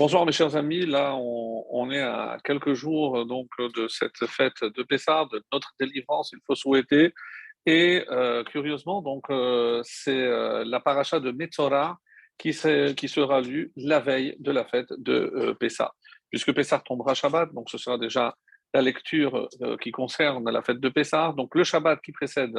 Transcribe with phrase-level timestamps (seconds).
[0.00, 4.82] Bonsoir mes chers amis, là on, est à quelques jours donc de cette fête de
[4.82, 7.12] Pessah, de notre délivrance, il faut souhaiter.
[7.66, 11.98] Et euh, curieusement, donc euh, c'est euh, la paracha de Metzora
[12.38, 12.52] qui,
[12.96, 15.92] qui, sera lue la veille de la fête de Pessah.
[16.30, 18.34] Puisque Pessah tombera Shabbat, donc ce sera déjà
[18.72, 19.50] la lecture
[19.82, 21.34] qui concerne la fête de Pessah.
[21.36, 22.58] Donc le Shabbat qui précède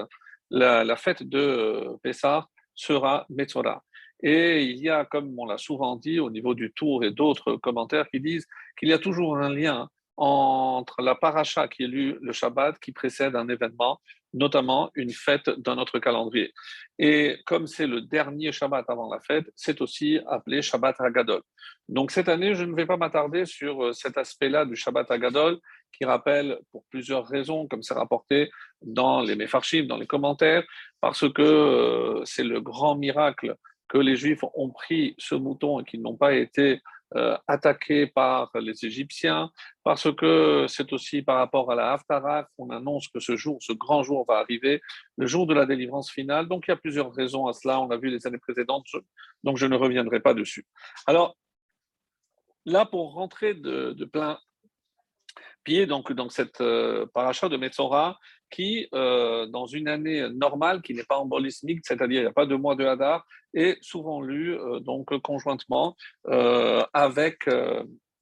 [0.51, 3.81] la, la fête de Pessah sera Metzora.
[4.23, 7.55] Et il y a, comme on l'a souvent dit au niveau du tour et d'autres
[7.55, 8.47] commentaires qui disent
[8.77, 12.91] qu'il y a toujours un lien entre la paracha qui est lue le Shabbat qui
[12.91, 13.99] précède un événement,
[14.33, 16.53] notamment une fête dans notre calendrier.
[16.99, 21.41] Et comme c'est le dernier Shabbat avant la fête, c'est aussi appelé Shabbat Hagadol.
[21.89, 25.57] Donc cette année, je ne vais pas m'attarder sur euh, cet aspect-là du Shabbat Hagadol
[25.91, 30.63] qui rappelle pour plusieurs raisons, comme c'est rapporté dans les Mefarshim, dans les commentaires,
[31.01, 33.55] parce que euh, c'est le grand miracle
[33.91, 36.81] que les Juifs ont pris ce mouton et qu'ils n'ont pas été
[37.17, 39.51] euh, attaqués par les Égyptiens,
[39.83, 43.73] parce que c'est aussi par rapport à la Haftarah qu'on annonce que ce jour, ce
[43.73, 44.81] grand jour va arriver,
[45.17, 46.47] le jour de la délivrance finale.
[46.47, 48.85] Donc il y a plusieurs raisons à cela, on a vu les années précédentes,
[49.43, 50.65] donc je ne reviendrai pas dessus.
[51.05, 51.35] Alors,
[52.65, 54.39] là, pour rentrer de, plein
[55.63, 58.17] pied donc, dans cette euh, paracha de Metzora,
[58.51, 62.45] qui, euh, dans une année normale, qui n'est pas embolismique, c'est-à-dire il n'y a pas
[62.45, 65.95] de mois de Hadar, est souvent lu euh, donc conjointement
[66.27, 67.49] euh, avec,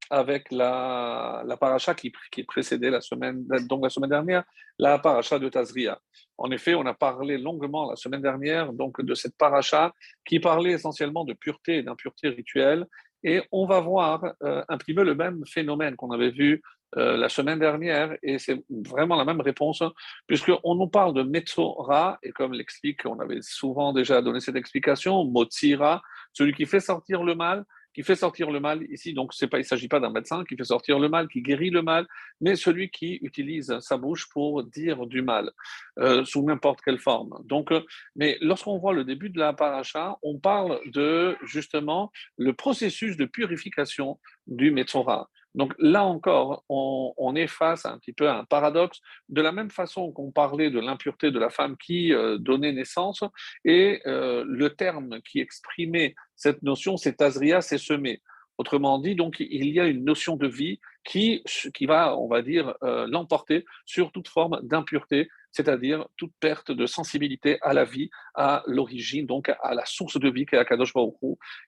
[0.09, 4.43] avec la, paracha qui, qui, précédait la semaine, donc la semaine dernière,
[4.77, 5.99] la paracha de Tazria.
[6.37, 9.93] En effet, on a parlé longuement la semaine dernière donc de cette paracha
[10.25, 12.85] qui parlait essentiellement de pureté et d'impureté rituelle.
[13.21, 16.61] Et on va voir peu le même phénomène qu'on avait vu
[16.97, 19.83] euh, la semaine dernière, et c'est vraiment la même réponse,
[20.27, 25.23] puisqu'on nous parle de Metzora, et comme l'explique, on avait souvent déjà donné cette explication,
[25.25, 26.01] Motsira,
[26.33, 29.61] celui qui fait sortir le mal, qui fait sortir le mal ici, donc pas, il
[29.61, 32.07] ne s'agit pas d'un médecin qui fait sortir le mal, qui guérit le mal,
[32.39, 35.51] mais celui qui utilise sa bouche pour dire du mal,
[35.99, 37.35] euh, sous n'importe quelle forme.
[37.43, 37.81] Donc, euh,
[38.15, 43.25] mais lorsqu'on voit le début de la paracha, on parle de justement le processus de
[43.25, 45.29] purification du Metzora.
[45.55, 48.99] Donc là encore, on, est face un petit peu à un paradoxe.
[49.29, 53.23] De la même façon qu'on parlait de l'impureté de la femme qui euh, donnait naissance,
[53.65, 58.21] et euh, le terme qui exprimait cette notion, c'est Azria, c'est semer.
[58.57, 61.43] Autrement dit, il y a une notion de vie qui,
[61.73, 66.85] qui va, on va dire, euh, l'emporter sur toute forme d'impureté, c'est-à-dire toute perte de
[66.85, 70.93] sensibilité à la vie, à l'origine, donc à la source de vie qui est Akadosh
[70.93, 71.15] Baruch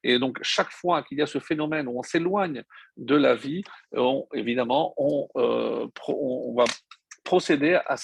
[0.04, 2.64] Et donc, chaque fois qu'il y a ce phénomène où on s'éloigne
[2.98, 3.64] de la vie,
[4.34, 6.66] évidemment, on, euh, on, va
[7.24, 7.96] procéder à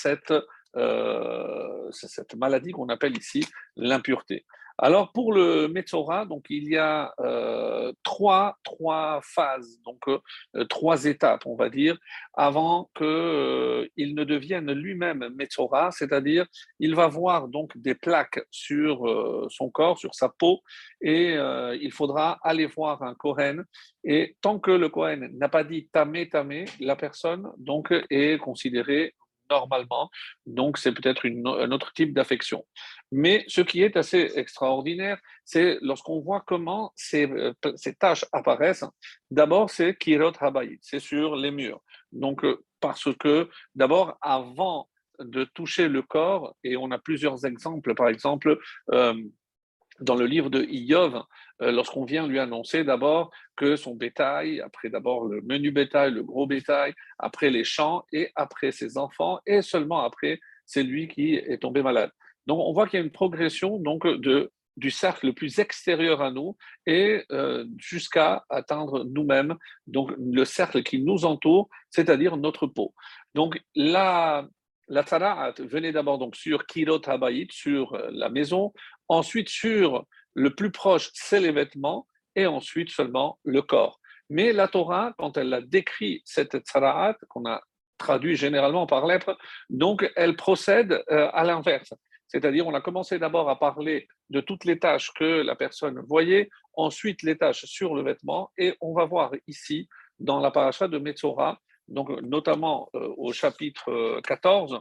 [0.75, 3.45] euh, cette maladie qu'on appelle ici
[3.75, 4.45] l'impureté.
[4.79, 11.05] Alors pour le Metzora, donc il y a euh, trois, trois phases, donc euh, trois
[11.05, 11.97] étapes, on va dire,
[12.35, 16.45] avant qu'il euh, ne devienne lui-même Metzora, c'est-à-dire
[16.79, 20.61] il va voir donc des plaques sur son corps, sur sa peau,
[21.01, 21.35] et
[21.81, 23.63] il faudra aller voir un Kohen.
[24.03, 29.15] Et tant que le Kohen n'a pas dit tamé tamé, la personne donc est considérée
[29.49, 30.09] normalement.
[30.45, 32.65] Donc, c'est peut-être un autre type d'affection.
[33.11, 38.85] Mais ce qui est assez extraordinaire, c'est lorsqu'on voit comment ces, euh, ces tâches apparaissent.
[39.31, 41.81] D'abord, c'est Kirot Habayit, c'est sur les murs.
[42.11, 47.95] Donc, euh, parce que d'abord, avant de toucher le corps, et on a plusieurs exemples,
[47.95, 48.59] par exemple,
[48.91, 49.15] euh,
[49.99, 51.23] dans le livre de Iyov,
[51.61, 56.23] euh, lorsqu'on vient lui annoncer d'abord que son bétail, après d'abord le menu bétail, le
[56.23, 61.35] gros bétail, après les champs et après ses enfants, et seulement après, c'est lui qui
[61.35, 62.11] est tombé malade.
[62.45, 66.21] Donc on voit qu'il y a une progression donc de du cercle le plus extérieur
[66.21, 66.55] à nous
[66.85, 69.55] et euh, jusqu'à atteindre nous-mêmes,
[69.87, 72.93] donc le cercle qui nous entoure, c'est-à-dire notre peau.
[73.33, 74.47] Donc la,
[74.87, 75.01] la
[75.59, 78.71] venait d'abord donc sur Kirot Habayit, sur euh, la maison,
[79.07, 83.99] ensuite sur le plus proche, c'est les vêtements, et ensuite seulement le corps.
[84.29, 87.61] Mais la Torah, quand elle a décrit cette tsara'at, qu'on a
[87.97, 89.37] traduit généralement par lettres,
[89.69, 91.93] donc elle procède euh, à l'inverse.
[92.27, 96.49] C'est-à-dire, on a commencé d'abord à parler de toutes les tâches que la personne voyait,
[96.73, 99.87] ensuite les tâches sur le vêtement, et on va voir ici,
[100.19, 104.79] dans la paracha de Metzora, donc notamment euh, au chapitre 14, euh,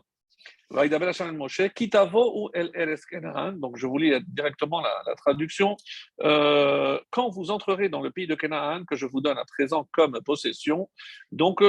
[3.54, 5.76] donc je vous lis directement la, traduction.
[6.22, 9.88] Euh, quand vous entrerez dans le pays de Canaan, que je vous donne à présent
[9.92, 10.88] comme possession,
[11.30, 11.62] donc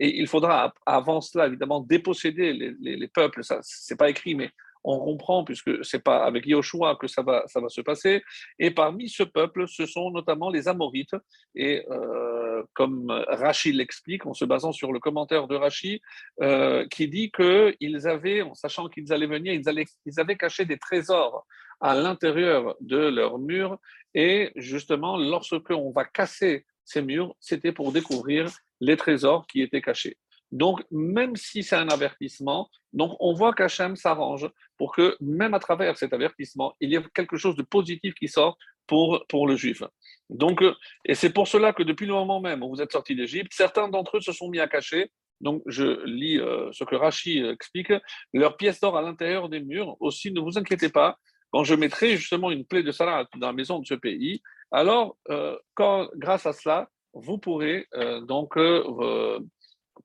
[0.00, 4.50] et il faudra avant cela évidemment déposséder les, les, peuples, ça c'est pas écrit, mais
[4.84, 8.22] on comprend, puisque c'est pas avec Yoshua que ça va, se passer.
[8.58, 11.16] Et parmi ce peuple, ce sont notamment les Amorites.
[11.54, 16.02] Et euh, comme Rachi l'explique, en se basant sur le commentaire de Rachi,
[16.42, 20.78] euh, qui dit qu'ils avaient, en sachant qu'ils allaient venir, ils, ils avaient caché des
[20.78, 21.46] trésors
[21.80, 23.78] à l'intérieur de leurs murs.
[24.14, 29.82] Et justement, lorsque on va casser ces murs, c'était pour découvrir les trésors qui étaient
[29.82, 30.18] cachés.
[30.54, 34.48] Donc, même si c'est un avertissement, donc on voit qu'Hachem s'arrange
[34.78, 38.28] pour que, même à travers cet avertissement, il y ait quelque chose de positif qui
[38.28, 38.56] sort
[38.86, 39.82] pour, pour le juif.
[40.30, 40.72] Donc, euh,
[41.06, 43.88] et c'est pour cela que depuis le moment même où vous êtes sortis d'Égypte, certains
[43.88, 45.10] d'entre eux se sont mis à cacher.
[45.40, 47.92] Donc, je lis euh, ce que Rachi explique.
[48.32, 49.96] Leurs pièces d'or à l'intérieur des murs.
[49.98, 51.18] Aussi, ne vous inquiétez pas,
[51.50, 54.40] quand je mettrai justement une plaie de salat dans la maison de ce pays,
[54.70, 57.86] alors, euh, quand, grâce à cela, vous pourrez
[58.22, 58.58] donc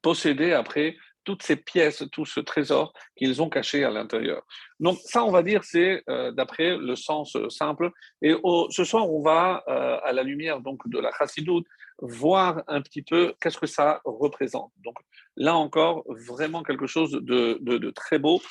[0.02, 4.42] posséder après toutes ces pièces, tout ce trésor qu'ils ont caché à l'intérieur.
[4.80, 7.92] Donc ça, on va dire, c'est euh, d'après le sens euh, simple.
[8.22, 8.34] Et
[8.72, 11.68] ce soir, on va, euh, à la lumière donc de la chassidoute,
[12.02, 14.72] voir un petit peu qu'est-ce que ça représente.
[14.84, 14.96] Donc
[15.36, 18.42] là encore, vraiment quelque chose de, très beau,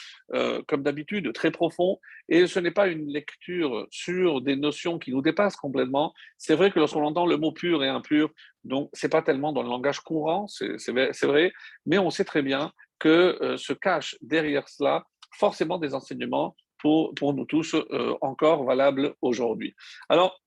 [0.66, 1.98] comme d'habitude, très profond.
[2.28, 6.12] Et ce n'est pas une lecture sur des notions qui nous dépassent complètement.
[6.36, 8.30] C'est vrai que lorsqu'on entend le mot pur et impur,
[8.64, 10.92] donc c'est pas tellement dans le langage courant, c'est
[11.26, 11.52] vrai,
[11.86, 15.04] mais on sait très bien que se cache derrière cela
[15.38, 19.74] forcément des enseignements pour, pour nous tous euh, encore valables aujourd'hui.
[20.08, 20.40] Alors,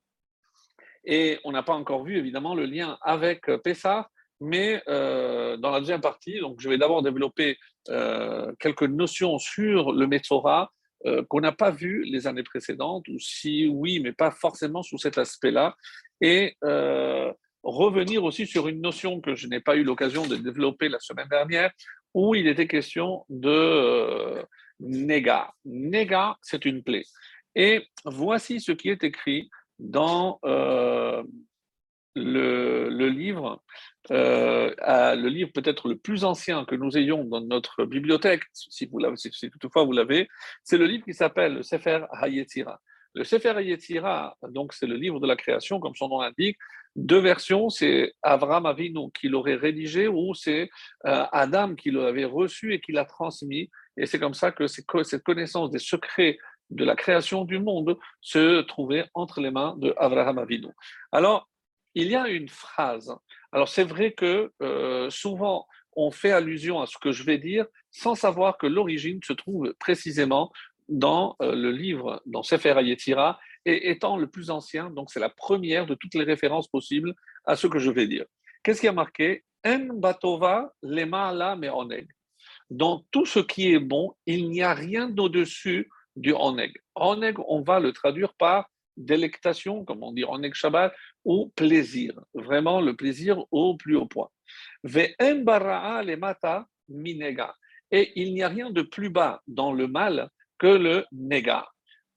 [1.05, 4.09] et on n'a pas encore vu évidemment le lien avec euh, Pessah,
[4.39, 7.57] mais euh, dans la deuxième partie, donc je vais d'abord développer
[8.59, 10.71] quelques notions sur le Metzora
[11.29, 15.17] qu'on n'a pas vu les années précédentes, ou si oui, mais pas forcément sous cet
[15.17, 15.75] aspect-là,
[16.21, 16.55] et
[17.63, 21.27] revenir aussi sur une notion que je n'ai pas eu l'occasion de développer la semaine
[21.27, 21.71] dernière,
[22.13, 24.43] où il était question de
[24.79, 25.53] Nega.
[25.65, 27.05] Nega, c'est une plaie.
[27.55, 29.49] Et voici ce qui est écrit
[29.81, 31.23] dans euh,
[32.15, 33.61] le, livre,
[34.11, 34.73] euh,
[35.15, 39.49] le livre peut-être le plus ancien que nous ayons dans notre bibliothèque, si, vous si
[39.49, 40.27] toutefois vous l'avez,
[40.63, 42.79] c'est le livre qui s'appelle le Sefer Hayetira.
[43.13, 46.57] Le Sefer Hayetira, donc c'est le livre de la création, comme son nom l'indique.
[46.95, 50.69] Deux versions, c'est Avram Avinu qui l'aurait rédigé ou c'est
[51.07, 55.23] euh, Adam qui l'avait reçu et qui l'a transmis et c'est comme ça que cette
[55.23, 56.37] connaissance des secrets
[56.71, 60.69] de la création du monde se trouvait entre les mains de Abraham Avinu.
[61.11, 61.49] Alors,
[61.93, 63.13] il y a une phrase.
[63.51, 67.65] Alors, c'est vrai que euh, souvent, on fait allusion à ce que je vais dire
[67.91, 70.51] sans savoir que l'origine se trouve précisément
[70.87, 75.29] dans euh, le livre, dans Sefer Ayetira, et étant le plus ancien, donc c'est la
[75.29, 77.13] première de toutes les références possibles
[77.45, 78.25] à ce que je vais dire.
[78.63, 79.43] Qu'est-ce qui a marqué?
[79.63, 82.07] En batova lema la meoneg
[82.71, 85.89] dans tout ce qui est bon, il n'y a rien d'au-dessus
[86.21, 86.71] du oneg.
[86.95, 90.93] Oneg, on va le traduire par délectation, comme on dit oneg Shabbat,
[91.25, 92.13] ou plaisir.
[92.33, 94.29] Vraiment le plaisir au plus haut point.
[94.83, 97.55] le mata minega.
[97.89, 101.67] Et il n'y a rien de plus bas dans le mal que le nega.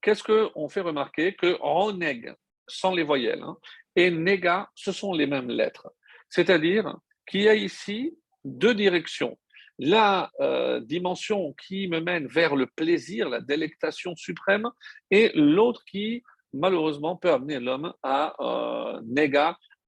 [0.00, 2.34] Qu'est-ce qu'on fait remarquer Que oneg,
[2.68, 3.56] sans les voyelles, hein,
[3.96, 5.88] et nega, ce sont les mêmes lettres.
[6.28, 6.96] C'est-à-dire
[7.26, 9.38] qu'il y a ici deux directions
[9.78, 14.68] la euh, dimension qui me mène vers le plaisir, la délectation suprême,
[15.10, 16.22] et l'autre qui,
[16.52, 19.00] malheureusement, peut amener l'homme à euh,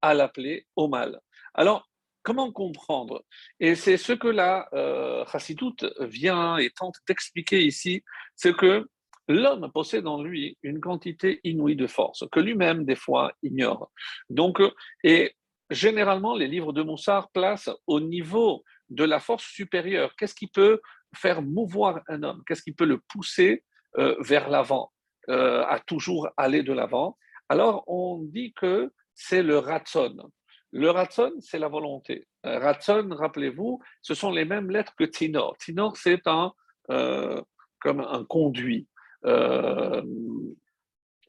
[0.03, 1.21] à l'appeler au mal.
[1.55, 1.89] Alors,
[2.23, 3.25] comment comprendre?
[3.61, 5.25] Et c'est ce que la euh,
[6.01, 8.03] vient et tente d'expliquer ici,
[8.35, 8.89] c'est que
[9.29, 13.91] l'homme possède en lui une quantité inouïe de force, que lui-même, des fois, ignore.
[14.31, 14.61] Donc,
[15.03, 15.35] et
[15.71, 20.15] généralement, les livres de Moussard placent au niveau de la force supérieure.
[20.17, 20.81] Qu'est-ce qui peut
[21.15, 22.43] faire mouvoir un homme?
[22.47, 23.65] Qu'est-ce qui peut le pousser
[23.99, 24.93] euh, vers l'avant,
[25.29, 27.17] euh, à toujours aller de l'avant?
[27.49, 30.17] Alors, on dit que c'est le ratson.
[30.73, 32.27] Le ratson, c'est la volonté.
[32.45, 35.57] Euh, ratson, rappelez-vous, ce sont les mêmes lettres que tinor.
[35.59, 36.53] Tinor, c'est un,
[37.81, 38.89] comme un conduit.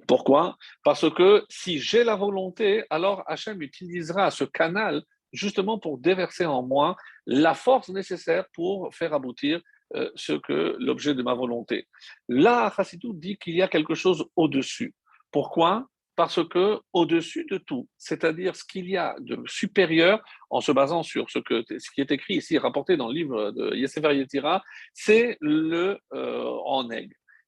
[0.07, 0.57] pourquoi?
[0.83, 5.03] Parce que si j'ai la volonté, alors Hachem utilisera ce canal
[5.33, 9.61] justement pour déverser en moi la force nécessaire pour faire aboutir
[9.95, 11.87] euh, ce que l'objet de ma volonté.
[12.27, 14.93] Là, Chassidou dit qu'il y a quelque chose au-dessus.
[15.31, 15.87] Pourquoi?
[16.17, 21.03] Parce que au-dessus de tout, c'est-à-dire ce qu'il y a de supérieur, en se basant
[21.03, 24.61] sur ce, que, ce qui est écrit ici, rapporté dans le livre de Yesefer Yetira,
[24.93, 26.83] c'est le euh,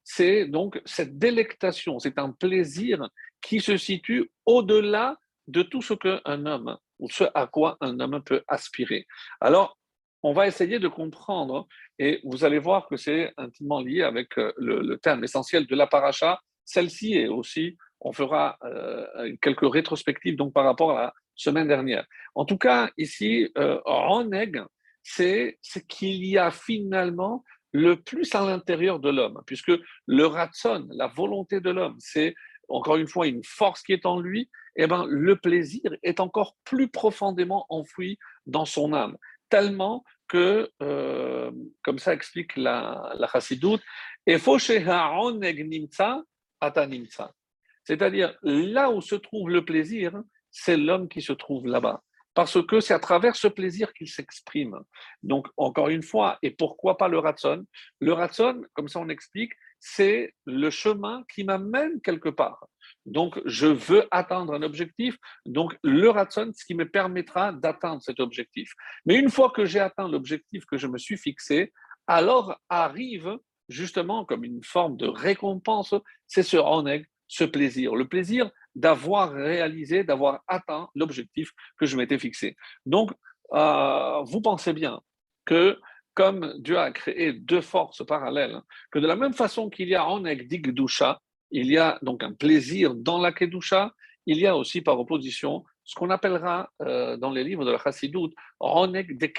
[0.04, 3.10] C'est donc cette délectation, c'est un plaisir
[3.42, 5.18] qui se situe au-delà
[5.48, 9.08] de tout ce qu'un homme ou ce à quoi un homme peut aspirer.
[9.42, 9.78] Alors,
[10.24, 14.54] on va essayer de comprendre Et vous allez voir que c'est intimement lié avec euh,
[14.58, 16.40] le, thème essentiel de la paracha.
[16.66, 22.06] Celle-ci est aussi, on fera euh, quelques rétrospectives donc par rapport à la semaine dernière.
[22.36, 23.80] En tout cas, ici, euh,
[25.04, 29.72] c'est qu'il y a finalement le plus à l'intérieur de l'homme, puisque
[30.08, 32.34] le ratson, la volonté de l'homme, c'est
[32.70, 36.56] encore une fois une force qui est en lui, eh ben, le plaisir est encore
[36.64, 39.18] plus profondément enfoui dans son âme,
[39.50, 41.52] tellement que, euh,
[41.84, 43.82] comme ça explique la, la chassidoute,
[47.84, 50.22] c'est-à-dire là où se trouve le plaisir,
[50.52, 52.04] c'est l'homme qui se trouve là-bas.
[52.36, 54.78] Parce que c'est à travers ce plaisir qu'il s'exprime.
[55.24, 57.66] Donc, encore une fois, et pourquoi pas le ratson?
[58.00, 62.68] Le ratson, comme ça on explique, c'est le chemin qui m'amène quelque part.
[63.06, 65.18] Donc, je veux atteindre un objectif.
[65.46, 68.74] Donc, le ratson, ce qui me permettra d'atteindre cet objectif.
[69.06, 71.72] Mais une fois que j'ai atteint l'objectif que je me suis fixé,
[72.08, 73.38] alors arrive
[73.70, 75.94] justement comme une forme de récompense,
[76.28, 77.96] c'est ce oneg, ce plaisir.
[77.96, 82.56] Le plaisir d'avoir réalisé, d'avoir atteint l'objectif que je m'étais fixé.
[82.86, 83.12] Donc,
[83.54, 85.00] euh, vous pensez bien
[85.46, 85.80] que
[86.20, 88.60] comme Dieu a créé deux forces parallèles,
[88.92, 92.34] que de la même façon qu'il y a en Dusha, il y a donc un
[92.34, 93.94] plaisir dans la Kedusha,
[94.26, 97.80] il y a aussi par opposition ce qu'on appellera euh, dans les livres de la
[97.82, 99.32] Chassidut Oneg de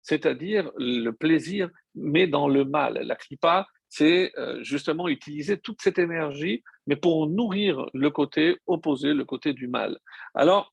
[0.00, 3.00] c'est-à-dire le plaisir mais dans le mal.
[3.02, 9.12] La Klipa, c'est euh, justement utiliser toute cette énergie, mais pour nourrir le côté opposé,
[9.12, 9.98] le côté du mal.
[10.36, 10.72] Alors,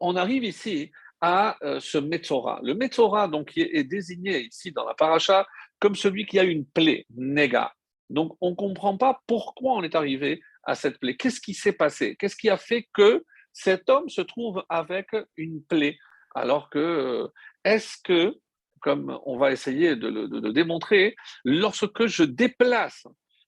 [0.00, 0.90] on arrive ici
[1.22, 2.60] à euh, ce Metzora.
[2.62, 5.46] Le Metzora, donc, est désigné ici dans la paracha
[5.78, 7.72] comme celui qui a une plaie, Nega.
[8.10, 11.16] Donc, on ne comprend pas pourquoi on est arrivé à cette plaie.
[11.16, 12.16] Qu'est-ce qui s'est passé?
[12.16, 15.96] Qu'est-ce qui a fait que cet homme se trouve avec une plaie?
[16.34, 17.28] Alors que, euh,
[17.64, 18.38] est-ce que
[18.80, 21.14] comme on va essayer de le démontrer,
[21.44, 23.04] lorsque je déplace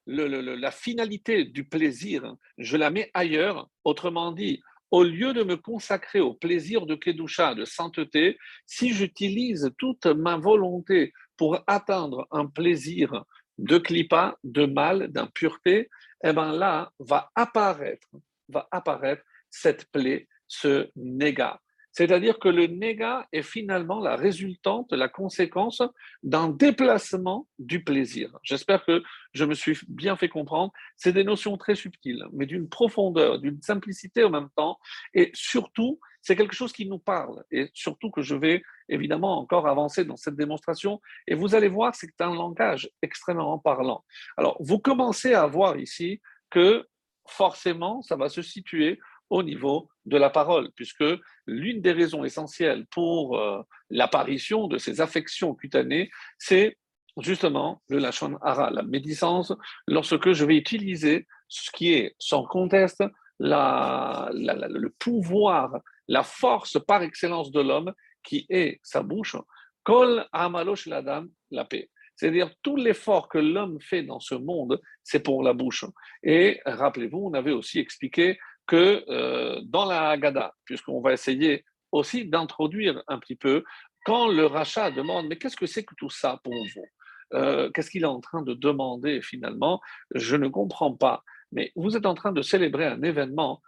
[0.07, 4.63] la finalité du plaisir, je la mets ailleurs, autrement dit,
[4.95, 10.37] au lieu de me consacrer au plaisir de Kedusha, de sainteté, si j'utilise toute ma
[10.37, 13.25] volonté pour atteindre un plaisir
[13.59, 15.91] de klipa, de mal, d'impureté,
[16.23, 18.07] eh bien là va apparaître,
[18.49, 21.61] va apparaître cette plaie, ce négat.
[21.95, 25.81] C'est-à-dire que le négat est finalement la résultante, la conséquence
[26.25, 28.37] d'un déplacement du plaisir.
[28.43, 30.73] J'espère que je me suis bien fait comprendre.
[30.97, 34.79] C'est des notions très subtiles, mais d'une profondeur, d'une simplicité en même temps.
[35.15, 37.45] Et surtout, c'est quelque chose qui nous parle.
[37.53, 41.01] Et surtout que je vais évidemment encore avancer dans cette démonstration.
[41.29, 44.05] Et vous allez voir, c'est un langage extrêmement parlant.
[44.37, 46.21] Alors, vous commencez à voir ici
[46.51, 46.89] que
[47.27, 48.99] forcément, ça va se situer
[49.31, 51.05] au niveau de la parole, puisque
[51.47, 56.77] l'une des raisons essentielles pour euh, l'apparition de ces affections cutanées, c'est
[57.21, 59.53] justement le lachon hara, la médisance,
[59.87, 63.03] lorsque je vais utiliser ce qui est sans conteste
[63.41, 65.79] le pouvoir,
[66.09, 69.37] la force par excellence de l'homme, qui est sa bouche,
[69.83, 71.91] kol amalosh ladam, la paix.
[72.17, 75.85] C'est-à-dire tout l'effort que l'homme fait dans ce monde, c'est pour la bouche.
[76.23, 82.25] Et rappelez-vous, on avait aussi expliqué que euh, dans la Haggadah, puisqu'on va essayer aussi
[82.25, 83.65] d'introduire un petit peu,
[84.05, 86.87] quand le rachat demande, mais qu'est-ce que c'est que tout ça pour vous?
[87.33, 89.81] Euh, Qu'est-ce qu'il est en train de demander finalement?
[90.15, 91.23] Je ne comprends pas.
[91.53, 93.63] Mais vous êtes en train de célébrer un événement,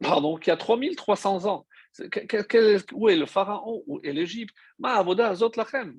[0.00, 1.66] pardon, qui a 3300 ans.
[2.94, 3.82] où est le pharaon?
[3.86, 4.54] Où est l'Égypte?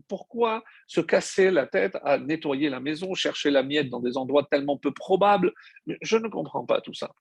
[0.08, 4.48] Pourquoi se casser la tête à nettoyer la maison, chercher la miette dans des endroits
[4.50, 5.53] tellement peu probables?
[6.01, 7.12] Je ne comprends pas tout ça.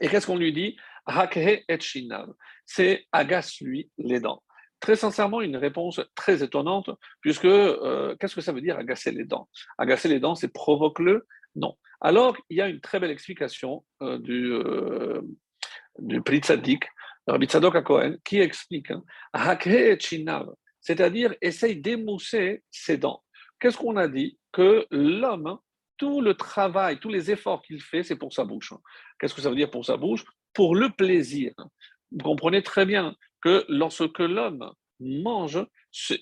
[0.00, 0.76] Et qu'est-ce qu'on lui dit?
[1.06, 1.78] Et
[2.66, 4.42] C'est agace-lui les dents.
[4.80, 6.90] Très sincèrement, une réponse très étonnante,
[7.20, 9.48] puisque euh, qu'est-ce que ça veut dire agacer les dents?
[9.76, 11.26] Agacer les dents, c'est provoque-le?
[11.56, 11.76] Non.
[12.00, 15.20] Alors, il y a une très belle explication euh, du, euh,
[15.98, 16.22] du
[17.26, 17.46] Rabbi
[17.84, 19.02] Cohen, qui explique hein,
[20.80, 23.22] c'est-à-dire essaye d'émousser ses dents.
[23.58, 24.38] Qu'est-ce qu'on a dit?
[24.52, 25.58] Que l'homme
[25.98, 28.72] tout le travail, tous les efforts qu'il fait, c'est pour sa bouche.
[29.18, 30.24] Qu'est-ce que ça veut dire pour sa bouche?
[30.54, 31.52] Pour le plaisir.
[32.10, 35.64] Vous comprenez très bien que lorsque l'homme mange,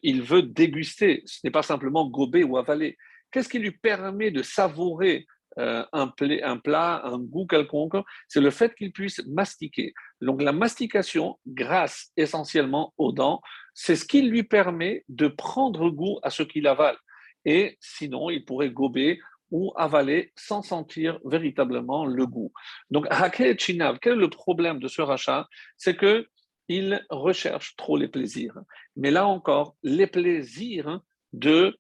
[0.02, 1.23] il veut déguster.
[1.26, 2.97] Ce n'est pas simplement gober ou avaler.
[3.30, 5.26] Qu'est-ce qui lui permet de savourer
[5.59, 7.97] euh, un, plat, un goût quelconque?
[8.28, 9.92] C'est le fait qu'il puisse mastiquer.
[10.21, 13.40] Donc la mastication, grâce essentiellement aux dents,
[13.75, 16.97] c'est ce qui lui permet de prendre goût à ce qu'il avale.
[17.45, 22.53] Et sinon, il pourrait gober ou avaler sans sentir véritablement le goût.
[22.91, 25.49] Donc, Hakel Chinav, quel est le problème de ce rachat?
[25.76, 26.26] C'est que
[26.69, 28.59] il recherche trop les plaisirs.
[28.97, 31.00] Mais là encore, les plaisirs
[31.33, 31.79] de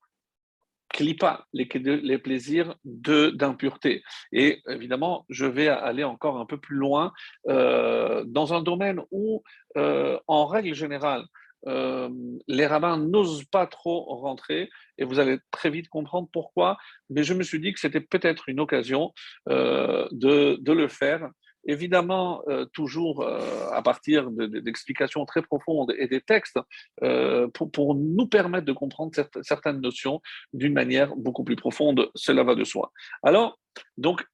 [0.88, 4.02] clipa, les, les plaisirs d'impureté.
[4.32, 7.12] Et évidemment, je vais aller encore un peu plus loin
[7.48, 9.42] euh, dans un domaine où,
[9.76, 11.24] euh, en règle générale,
[11.66, 12.08] euh,
[12.48, 14.68] les rabbins n'osent pas trop rentrer,
[14.98, 16.76] et vous allez très vite comprendre pourquoi,
[17.10, 19.12] mais je me suis dit que c'était peut-être une occasion
[19.46, 21.30] de, de, le faire
[21.66, 26.58] évidemment euh, toujours euh, à partir d'explications très profondes et des textes
[27.02, 30.20] euh, pour, nous permettre de comprendre certaines notions
[30.52, 32.10] d'une manière beaucoup plus profonde.
[32.14, 32.92] Cela va de soi.
[33.22, 33.58] Alors,
[33.98, 34.24] donc,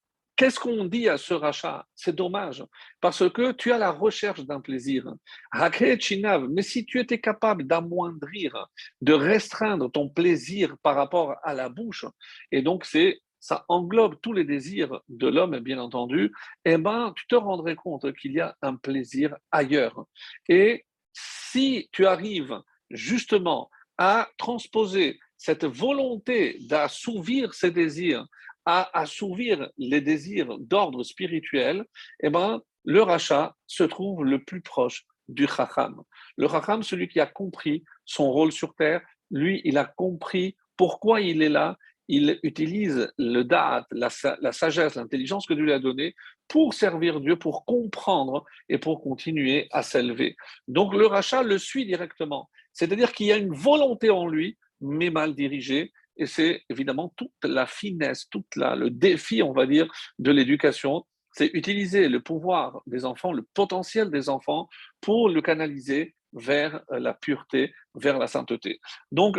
[0.42, 1.86] Qu'est-ce qu'on dit à ce rachat?
[1.94, 2.64] C'est dommage,
[3.00, 5.14] parce que tu as la recherche d'un plaisir.
[5.54, 8.66] Mais si tu étais capable d'amoindrir,
[9.00, 12.06] de restreindre ton plaisir par rapport à la bouche,
[12.50, 16.32] et donc c'est ça englobe tous les désirs de l'homme, bien entendu,
[16.64, 20.06] eh ben, tu te rendrais compte qu'il y a un plaisir ailleurs.
[20.48, 28.26] Et si tu arrives justement à transposer cette volonté d'assouvir ces désirs,
[28.64, 31.84] à assouvir les désirs d'ordre spirituel,
[32.22, 36.02] eh ben, le rachat se trouve le plus proche du chacham.
[36.36, 41.20] Le chacham, celui qui a compris son rôle sur terre, lui, il a compris pourquoi
[41.20, 41.76] il est là
[42.08, 44.10] il utilise le da'at, la,
[44.52, 46.14] sagesse, l'intelligence que Dieu lui a donnée
[46.46, 50.36] pour servir Dieu, pour comprendre et pour continuer à s'élever.
[50.68, 52.50] Donc le rachat le suit directement.
[52.74, 55.92] C'est-à-dire qu'il y a une volonté en lui, mais mal dirigée.
[56.16, 61.04] Et c'est évidemment toute la finesse, tout le défi, on va dire, de l'éducation.
[61.32, 64.68] C'est utiliser le pouvoir des enfants, le potentiel des enfants
[65.00, 68.80] pour le canaliser vers la pureté, vers la sainteté.
[69.10, 69.38] Donc,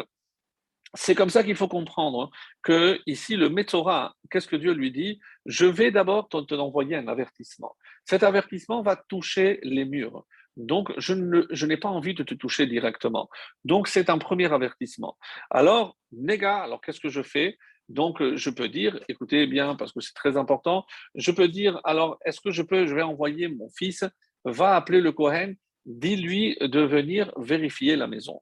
[0.96, 2.30] c'est comme ça qu'il faut comprendre
[2.62, 5.20] que ici le Metzora, qu'est-ce que Dieu lui dit?
[5.46, 7.76] Je vais d'abord te, envoyer un avertissement.
[8.06, 10.24] Cet avertissement va toucher les murs.
[10.56, 13.30] Donc, je, n'ai pas envie de te toucher directement.
[13.66, 15.18] Donc, c'est un premier avertissement.
[15.50, 17.58] Alors, néga, alors qu'est-ce que je fais?
[17.90, 22.18] Donc, je peux dire, écoutez bien, parce que c'est très important, je peux dire, alors,
[22.26, 24.06] est-ce que je peux, je vais envoyer mon fils,
[24.46, 28.42] va appeler le Kohen, dis-lui de venir vérifier la maison.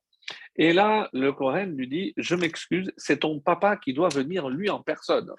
[0.56, 4.70] Et là, le Kohen lui dit Je m'excuse, c'est ton papa qui doit venir lui
[4.70, 5.32] en personne.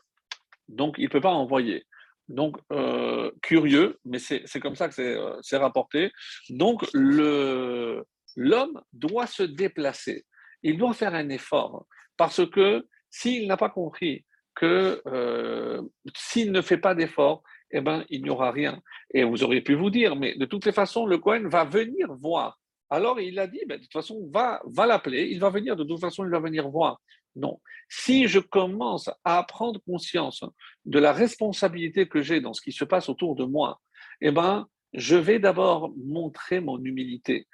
[0.69, 1.85] Donc, il ne peut pas envoyer.
[2.33, 6.11] Donc, euh, curieux, mais c'est comme ça que euh, c'est rapporté.
[6.49, 10.25] Donc, l'homme doit se déplacer.
[10.63, 11.87] Il doit faire un effort.
[12.17, 15.83] Parce que s'il n'a pas compris que euh,
[16.17, 18.81] s'il ne fait pas d'effort, eh ben, il n'y aura rien.
[19.13, 22.15] Et vous auriez pu vous dire, mais de toutes les façons, le Cohen va venir
[22.15, 22.59] voir
[22.93, 25.83] alors il a dit, ben, de toute façon, va, va l'appeler, il va venir, de
[25.83, 27.01] toute façon, il va venir voir.
[27.35, 27.59] Non.
[27.89, 30.45] Si je commence à prendre conscience
[30.85, 33.81] de la responsabilité que j'ai dans ce qui se passe autour de moi,
[34.21, 37.47] eh ben, je vais d'abord montrer mon humilité.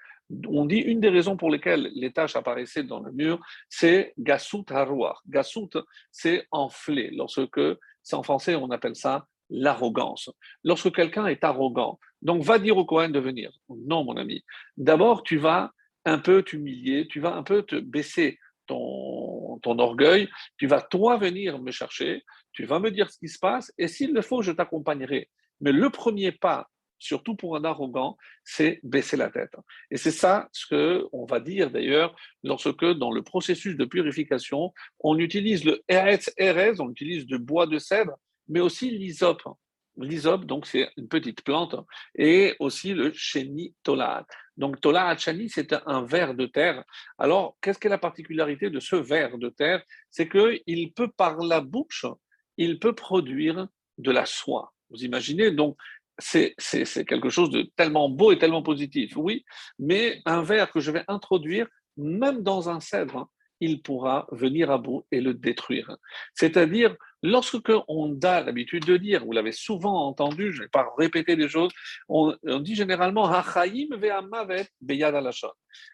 [0.46, 4.64] On dit une des raisons pour lesquelles les tâches apparaissaient dans le mur, c'est gassout
[4.70, 5.22] harouar.
[5.28, 5.70] Gassout,
[6.10, 7.10] c'est enflé.
[7.12, 7.60] Lorsque,
[8.02, 10.30] c'est en français, on appelle ça l'arrogance.
[10.64, 13.50] Lorsque quelqu'un est arrogant, donc va dire au Cohen de venir.
[13.70, 14.44] Non, mon ami.
[14.76, 15.72] D'abord, tu vas
[16.04, 19.17] un peu t'humilier, tu vas un peu te baisser ton,
[19.60, 23.38] ton orgueil, tu vas toi venir me chercher, tu vas me dire ce qui se
[23.38, 25.28] passe, et s'il le faut, je t'accompagnerai.
[25.60, 26.68] Mais le premier pas,
[26.98, 29.54] surtout pour un arrogant, c'est baisser la tête.
[29.90, 35.18] Et c'est ça ce qu'on va dire d'ailleurs lorsque dans le processus de purification, on
[35.18, 38.18] utilise le Eretz Erez, on utilise du bois de cèdre
[38.48, 39.42] mais aussi l'hysope.
[40.00, 41.74] L'hysope, donc, c'est une petite plante,
[42.16, 44.26] et aussi le chéni tolaat.
[44.56, 46.84] Donc, tolaat chani, c'est un ver de terre.
[47.18, 49.82] Alors, qu'est-ce qu'est la particularité de ce ver de terre?
[50.10, 52.06] C'est qu'il peut, par la bouche,
[52.56, 54.72] il peut produire de la soie.
[54.90, 55.76] Vous imaginez Donc,
[56.18, 56.54] c'est
[57.06, 59.44] quelque chose de tellement beau et tellement positif, oui,
[59.78, 63.28] mais un verre que je vais introduire, même dans un cèdre,
[63.60, 65.96] il pourra venir à bout et le détruire.
[66.34, 70.88] C'est-à-dire, lorsque on a l'habitude de dire, vous l'avez souvent entendu, je ne vais pas
[70.96, 71.72] répéter les choses,
[72.08, 73.28] on, dit généralement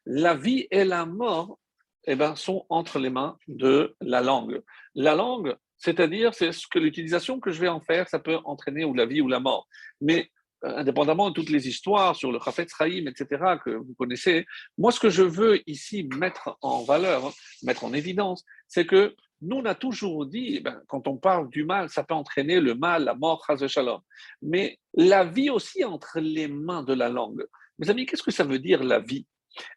[0.06, 1.58] La vie et la mort
[2.06, 4.60] eh ben, sont entre les mains de la langue.
[4.94, 8.84] La langue, c'est-à-dire, c'est ce que l'utilisation que je vais en faire, ça peut entraîner
[8.84, 9.66] ou la vie ou la mort.
[10.00, 10.30] Mais
[10.64, 14.46] indépendamment de toutes les histoires sur le Chafetz Chaim, etc., que vous connaissez,
[14.78, 19.56] moi, ce que je veux ici mettre en valeur, mettre en évidence, c'est que nous,
[19.56, 23.04] on a toujours dit, ben, quand on parle du mal, ça peut entraîner le mal,
[23.04, 24.00] la mort, shalom.
[24.40, 27.44] Mais la vie aussi entre les mains de la langue.
[27.78, 29.26] Mes amis, qu'est-ce que ça veut dire la vie?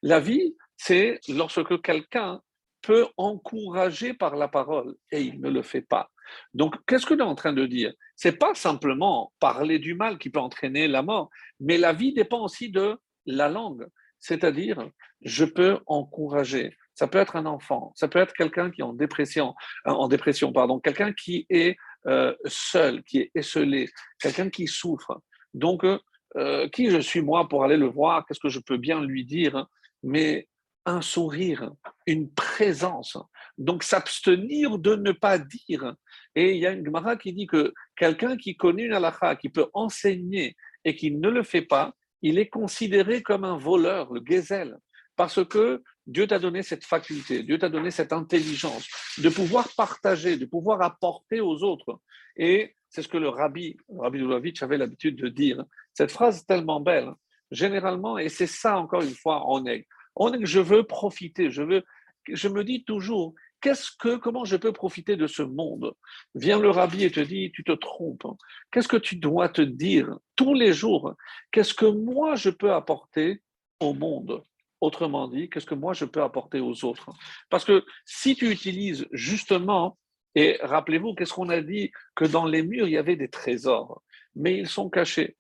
[0.02, 2.41] La vie, c'est lorsque quelqu'un
[2.82, 6.10] peut encourager par la parole et il ne le fait pas.
[6.54, 7.94] Donc, qu'est-ce que nous est en train de dire?
[8.16, 12.44] C'est pas simplement parler du mal qui peut entraîner la mort, mais la vie dépend
[12.44, 13.88] aussi de la langue.
[14.20, 14.90] C'est-à-dire,
[15.22, 16.76] je peux encourager.
[16.96, 19.54] ça peut être un enfant, ça peut être quelqu'un qui est en dépression,
[19.86, 25.22] euh, en dépression pardon, quelqu'un qui est euh, seul, qui est esselé, quelqu'un qui souffre.
[25.54, 28.26] Donc, euh, qui je suis moi pour aller le voir?
[28.26, 29.68] Qu'est-ce que je peux bien lui dire?
[30.04, 30.48] Mais
[30.88, 31.71] un sourire,
[32.08, 33.17] une présence.
[33.58, 35.95] Donc, s'abstenir de ne pas dire.
[36.34, 39.50] Et il y a une Gemara qui dit que quelqu'un qui connaît une halakha, qui
[39.50, 44.21] peut enseigner et qui ne le fait pas, il est considéré comme un voleur, le
[44.26, 44.78] gezel.
[45.15, 50.38] Parce que Dieu t'a donné cette faculté, Dieu t'a donné cette intelligence de pouvoir partager,
[50.38, 52.00] de pouvoir apporter aux autres.
[52.38, 55.65] Et c'est ce que le rabbi, le rabbi Lulavitch avait l'habitude de dire.
[55.93, 57.12] Cette phrase tellement belle,
[57.52, 59.88] généralement, et c'est ça encore une fois, on est,
[60.20, 61.84] on je veux profiter, je veux,
[62.32, 65.94] je me dis toujours, qu'est-ce que, comment je peux profiter de ce monde?
[66.36, 68.28] Vient le rabbi et te dit, tu te trompes.
[68.72, 71.16] Qu'est-ce que tu dois te dire tous les jours?
[71.52, 73.42] Qu'est-ce que moi je peux apporter
[73.80, 74.44] au monde?
[74.80, 77.10] Autrement dit, qu'est-ce que moi je peux apporter aux autres?
[77.50, 79.98] Parce que si tu utilises justement,
[80.36, 81.92] et rappelez-vous, qu'est-ce qu'on a dit?
[82.16, 84.04] Que dans les murs, il y avait des trésors,
[84.36, 85.36] mais ils sont cachés.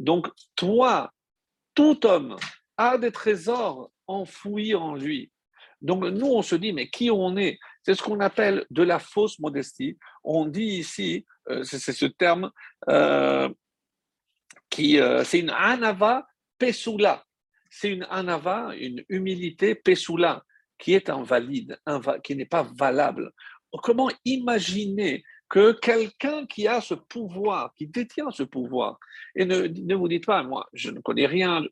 [0.00, 1.12] Donc, toi,
[1.74, 2.36] tout homme
[2.76, 5.30] a des trésors enfouis en lui.
[5.80, 7.58] Donc, nous, on se dit, mais qui on est?
[7.82, 9.96] C'est ce qu'on appelle de la fausse modestie.
[10.22, 12.50] On dit ici, euh, c'est ce terme,
[12.88, 13.48] euh,
[14.68, 16.26] qui, euh, c'est une anava
[16.58, 17.24] pesula
[17.70, 20.44] c'est une anava, une humilité pesula,
[20.76, 21.78] qui est invalide,
[22.24, 23.30] qui n'est pas valable.
[23.82, 28.98] Comment imaginer que quelqu'un qui a ce pouvoir, qui détient ce pouvoir,
[29.36, 31.62] et ne, ne vous dites pas, moi, je ne connais rien,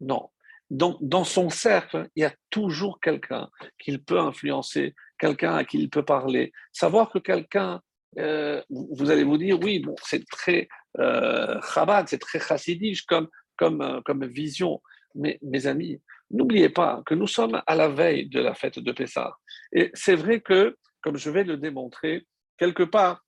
[0.00, 0.28] non.
[0.70, 3.48] Donc, dans son cercle, il y a toujours quelqu'un
[3.78, 6.52] qu'il peut influencer, quelqu'un à qui il peut parler.
[6.72, 7.80] Savoir que quelqu'un,
[8.18, 13.28] euh, vous allez vous dire, oui, bon, c'est très euh, chabad, c'est très chassidique comme,
[13.56, 14.82] comme, euh, comme vision.
[15.14, 16.00] Mais mes amis,
[16.30, 19.36] n'oubliez pas que nous sommes à la veille de la fête de Pessah.
[19.72, 22.26] Et c'est vrai que, comme je vais le démontrer,
[22.58, 23.24] quelque part,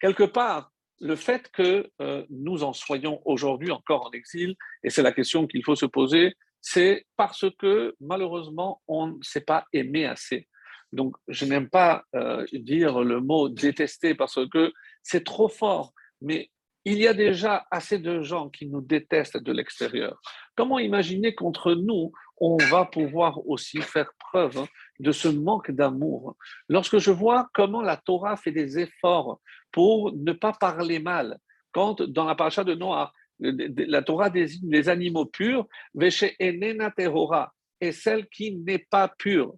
[0.00, 0.71] quelque part,
[1.02, 5.48] le fait que euh, nous en soyons aujourd'hui encore en exil, et c'est la question
[5.48, 10.48] qu'il faut se poser, c'est parce que malheureusement, on ne s'est pas aimé assez.
[10.92, 16.50] Donc, je n'aime pas euh, dire le mot détester parce que c'est trop fort, mais
[16.84, 20.20] il y a déjà assez de gens qui nous détestent de l'extérieur.
[20.56, 24.68] Comment imaginer qu'entre nous, on va pouvoir aussi faire preuve hein,
[25.02, 26.36] de ce manque d'amour
[26.68, 31.38] Lorsque je vois comment la Torah fait des efforts pour ne pas parler mal,
[31.72, 37.52] quand dans la paracha de Noah, la Torah désigne les animaux purs, Veshe enena terora,
[37.80, 39.54] et celle qui n'est pas pure.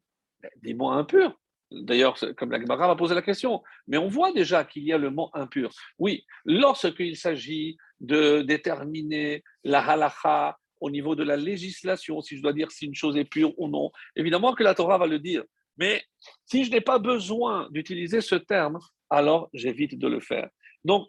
[0.63, 1.39] Dis-moi impur.
[1.71, 4.99] D'ailleurs, comme la Gemara va poser la question, mais on voit déjà qu'il y a
[4.99, 5.71] le mot impur.
[5.99, 12.53] Oui, lorsqu'il s'agit de déterminer la halacha au niveau de la législation, si je dois
[12.53, 15.43] dire si une chose est pure ou non, évidemment que la Torah va le dire.
[15.79, 16.05] Mais
[16.45, 20.51] si je n'ai pas besoin d'utiliser ce terme, alors j'évite de le faire.
[20.85, 21.09] Donc,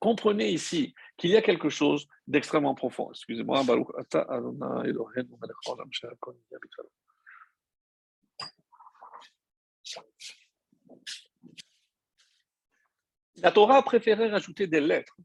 [0.00, 3.10] comprenez ici qu'il y a quelque chose d'extrêmement profond.
[3.12, 3.62] Excusez-moi,
[13.36, 15.16] La Torah a préféré rajouter des lettres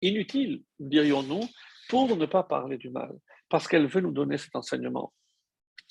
[0.00, 1.42] inutiles, dirions-nous,
[1.88, 3.12] pour ne pas parler du mal,
[3.48, 5.12] parce qu'elle veut nous donner cet enseignement.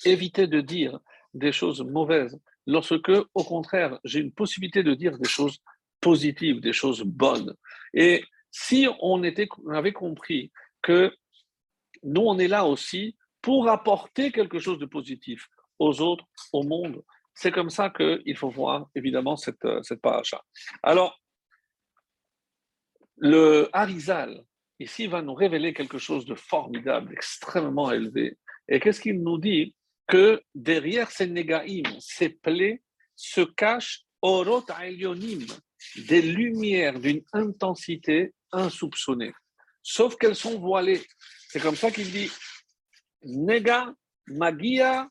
[0.04, 0.98] Éviter de dire
[1.34, 5.58] des choses mauvaises lorsque, au contraire, j'ai une possibilité de dire des choses
[6.00, 7.54] positives, des choses bonnes.
[7.94, 11.14] Et si on, avait compris que
[12.02, 17.02] nous, on est là aussi pour apporter quelque chose de positif aux autres, au monde,
[17.34, 20.42] c'est comme ça qu'il faut voir, évidemment, cette, euh, cette paracha.
[20.82, 21.20] Alors,
[23.18, 24.42] le Harizal,
[24.78, 28.36] ici, va nous révéler quelque chose de formidable, extrêmement élevé.
[28.68, 29.74] Et qu'est-ce qu'il nous dit?
[30.06, 32.82] Que derrière ces négaïm, ces plaies,
[33.16, 35.46] se cachent orot aelionim,
[36.08, 39.32] des lumières d'une intensité insoupçonnée.
[39.82, 41.02] Sauf qu'elles sont voilées.
[41.48, 42.30] C'est comme ça qu'il dit
[43.22, 43.94] Nega
[44.26, 45.08] magia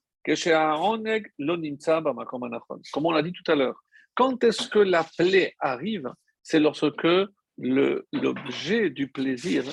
[2.92, 3.84] comme on l'a dit tout à l'heure,
[4.16, 6.12] quand est-ce que la plaie arrive?
[6.42, 7.08] C'est lorsque
[7.58, 9.64] l'objet du plaisir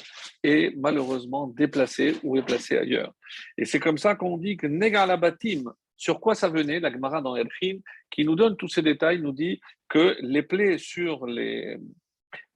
[0.42, 3.12] est malheureusement déplacé ou est placé ailleurs.
[3.58, 5.64] Et c'est comme ça qu'on dit que Negalabatim,
[5.96, 7.78] sur quoi ça venait La Gemara dans Elchim,
[8.10, 11.76] qui nous donne tous ces détails, nous dit que les plaies sur les,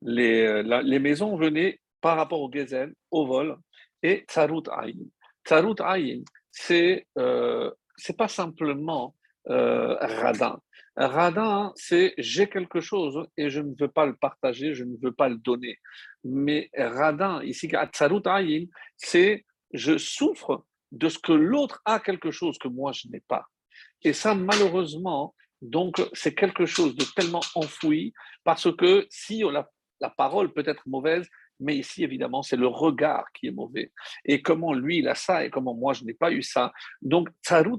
[0.02, 3.56] les, les maisons venaient par rapport au gezel, au vol,
[4.02, 5.06] et Tsarut Ayin.
[5.44, 7.70] Tsarut Ayin, c'est euh,
[8.16, 9.14] pas simplement
[9.48, 10.60] euh, radin.
[10.96, 15.12] Radin, c'est j'ai quelque chose et je ne veux pas le partager, je ne veux
[15.12, 15.78] pas le donner.
[16.24, 17.70] Mais radin, ici,
[18.96, 23.44] c'est je souffre de ce que l'autre a quelque chose que moi je n'ai pas.
[24.02, 29.42] Et ça, malheureusement, donc c'est quelque chose de tellement enfoui parce que si
[30.00, 31.28] la, parole peut être mauvaise,
[31.60, 33.90] mais ici, évidemment, c'est le regard qui est mauvais.
[34.24, 36.72] Et comment lui, il a ça et comment moi, je n'ai pas eu ça.
[37.00, 37.78] Donc, Tsarut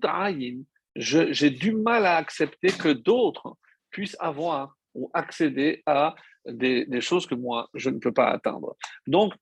[0.97, 3.55] j'ai du mal à accepter que d'autres
[3.89, 8.75] puissent avoir ou accéder à des, des, choses que moi, je ne peux pas atteindre.
[9.05, 9.33] Donc,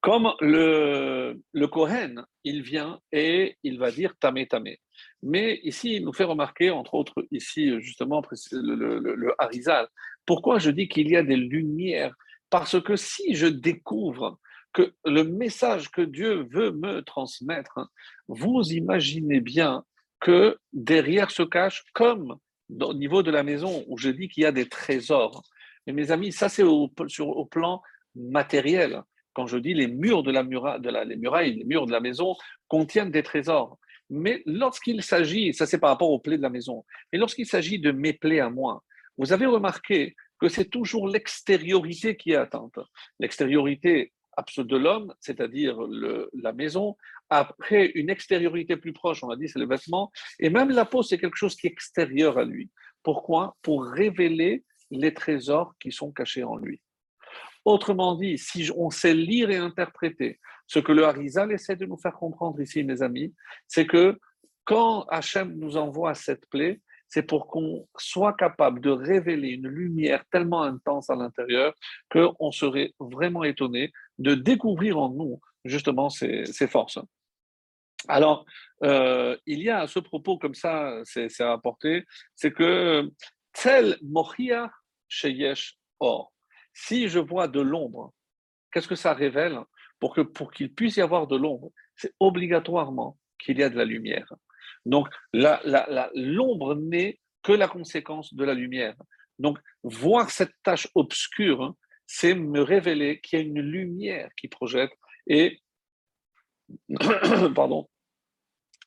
[0.00, 4.80] comme le, le Kohen, il vient et il va dire tamé tamé.
[5.22, 9.88] Mais ici, il nous fait remarquer, entre autres, ici, justement, le, le, le Harizal,
[10.26, 12.14] pourquoi je dis qu'il y a des lumières?
[12.50, 14.38] Parce que si je découvre
[15.04, 17.80] le message que Dieu veut me transmettre,
[18.28, 19.84] vous imaginez bien
[20.20, 22.38] que derrière se cache, comme
[22.80, 25.42] au niveau de la maison où je dis qu'il y a des trésors.
[25.86, 27.82] Mais mes amis, ça c'est au, plan
[28.14, 29.02] matériel.
[29.32, 32.34] Quand je dis les murs de la, la, les murailles, les murs de la maison
[32.66, 33.78] contiennent des trésors.
[34.10, 37.78] Mais lorsqu'il s'agit, ça c'est par rapport aux plaies de la maison, mais lorsqu'il s'agit
[37.78, 38.82] de mes plaies à moi,
[39.18, 42.78] vous avez remarqué que c'est toujours l'extériorité qui est atteinte.
[43.18, 44.12] L'extériorité
[44.58, 45.78] de l'homme, c'est-à-dire
[46.32, 46.96] la maison.
[47.30, 50.10] Après, une extériorité plus proche, on a dit, c'est le vêtement.
[50.38, 52.70] Et même la peau, c'est quelque chose qui est extérieur à lui.
[53.02, 53.56] Pourquoi?
[53.62, 56.80] Pour révéler les trésors qui sont cachés en lui.
[57.64, 61.98] Autrement dit, si on sait lire et interpréter ce que le Harizal essaie de nous
[61.98, 63.34] faire comprendre ici, mes amis,
[63.66, 64.18] c'est que
[64.64, 70.24] quand Hachem nous envoie cette plaie, c'est pour qu'on soit capable de révéler une lumière
[70.30, 71.74] tellement intense à l'intérieur
[72.10, 76.98] qu'on serait vraiment étonné de découvrir en nous justement ces, forces.
[78.08, 78.44] Alors,
[78.84, 82.04] euh, il y a à ce propos comme ça, c'est rapporté,
[82.34, 83.10] c'est que
[83.52, 84.70] tel Moria
[85.08, 86.32] Sheyesh Or.
[86.72, 88.12] Si je vois de l'ombre,
[88.72, 89.58] qu'est-ce que ça révèle
[89.98, 93.76] Pour que pour qu'il puisse y avoir de l'ombre, c'est obligatoirement qu'il y a de
[93.76, 94.32] la lumière.
[94.86, 98.94] Donc, l'ombre n'est que la conséquence de la lumière.
[99.38, 101.74] Donc, voir cette tâche obscure,
[102.08, 104.90] c'est me révéler qu'il y a une lumière qui projette.
[105.28, 105.60] Et,
[107.54, 107.88] pardon,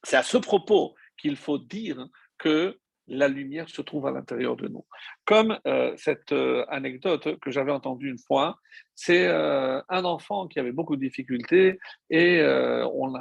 [0.03, 2.07] c'est à ce propos qu'il faut dire
[2.39, 4.85] que la lumière se trouve à l'intérieur de nous.
[5.25, 8.57] Comme euh, cette euh, anecdote que j'avais entendue une fois,
[8.95, 11.79] c'est euh, un enfant qui avait beaucoup de difficultés
[12.09, 13.13] et on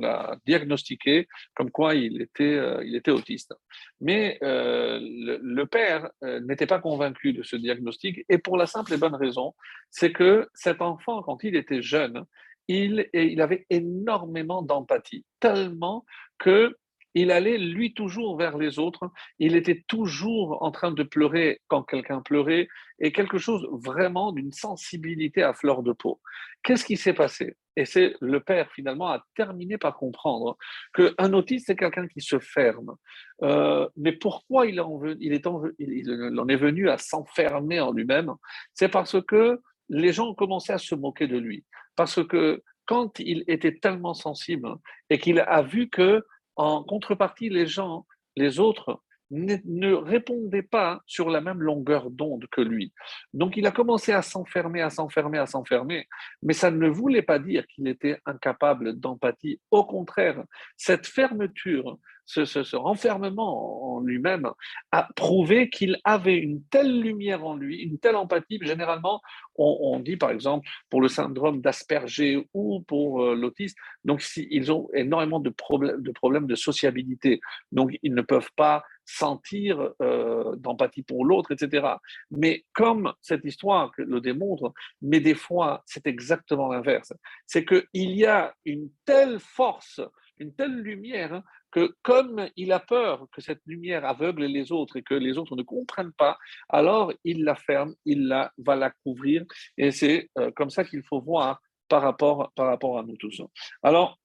[0.00, 3.54] l'a diagnostiqué comme quoi il était, il était autiste.
[4.00, 8.96] Mais le, le, père n'était pas convaincu de ce diagnostic et pour la simple et
[8.96, 9.54] bonne raison,
[9.90, 12.24] c'est que cet enfant, quand il était jeune,
[12.68, 16.04] il, il avait énormément d'empathie, tellement
[16.38, 16.76] que
[17.20, 21.82] il allait lui toujours vers les autres, il était toujours en train de pleurer quand
[21.82, 22.68] quelqu'un pleurait,
[23.00, 26.20] et quelque chose vraiment d'une sensibilité à fleur de peau.
[26.62, 27.56] Qu'est-ce qui s'est passé?
[27.76, 30.56] Et c'est le père finalement a terminé par comprendre
[30.94, 32.96] qu'un autiste, c'est quelqu'un qui se ferme.
[33.42, 37.92] Euh, mais pourquoi il, en, il, est en, il en est venu à s'enfermer en
[37.92, 38.32] lui-même?
[38.74, 41.64] C'est parce que les gens ont commencé à se moquer de lui.
[41.94, 44.74] Parce que quand il était tellement sensible
[45.10, 46.24] et qu'il a vu que
[46.58, 48.04] en contrepartie, les gens,
[48.36, 52.92] les autres, ne, répondaient pas sur la même longueur d'onde que lui.
[53.32, 56.08] Donc il a commencé à s'enfermer, à s'enfermer, à s'enfermer,
[56.42, 59.60] mais ça ne voulait pas dire qu'il était incapable d'empathie.
[59.70, 60.42] Au contraire,
[60.76, 64.50] cette fermeture, ce, renfermement en lui-même
[64.92, 68.58] a prouvé qu'il avait une telle lumière en lui, une telle empathie.
[68.62, 69.22] Généralement,
[69.56, 74.70] on, dit par exemple pour le syndrome d'Asperger ou pour euh, l'autisme, donc si, ils
[74.70, 77.40] ont énormément de problèmes, de problèmes de sociabilité,
[77.72, 81.94] donc ils ne peuvent pas sentir euh, d'empathie pour l'autre, etc.
[82.30, 87.12] Mais comme cette histoire le démontre, mais des fois c'est exactement l'inverse,
[87.46, 90.00] c'est qu'il y a une telle force,
[90.40, 94.96] une telle lumière hein, que comme il a peur que cette lumière aveugle les autres
[94.96, 98.90] et que les autres ne comprennent pas, alors il la ferme, il la, va la
[98.90, 99.44] couvrir.
[99.76, 103.42] Et c'est euh, comme ça qu'il faut voir par rapport, par rapport à nous tous.
[103.82, 104.18] Alors,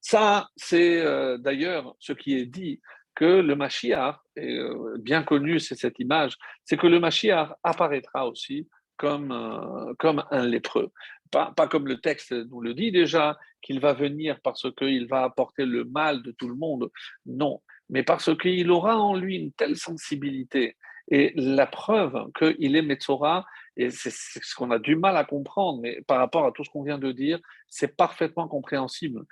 [0.00, 2.80] ça, c'est euh, d'ailleurs ce qui est dit
[3.14, 8.68] que le Mashiach, euh, bien connu, c'est cette image, c'est que le Mashiach apparaîtra aussi
[8.96, 10.90] comme, comme un lépreux.
[11.30, 15.24] Pas, pas, comme le texte nous le dit déjà, qu'il va venir parce qu'il va
[15.24, 16.90] apporter le mal de tout le monde.
[17.26, 20.76] Non, mais parce qu'il aura en lui une telle sensibilité.
[21.08, 23.44] Et la preuve qu'il est Metzora,
[23.76, 26.70] et c'est ce qu'on a du mal à comprendre, mais par rapport à tout ce
[26.70, 29.24] qu'on vient de dire, c'est parfaitement compréhensible.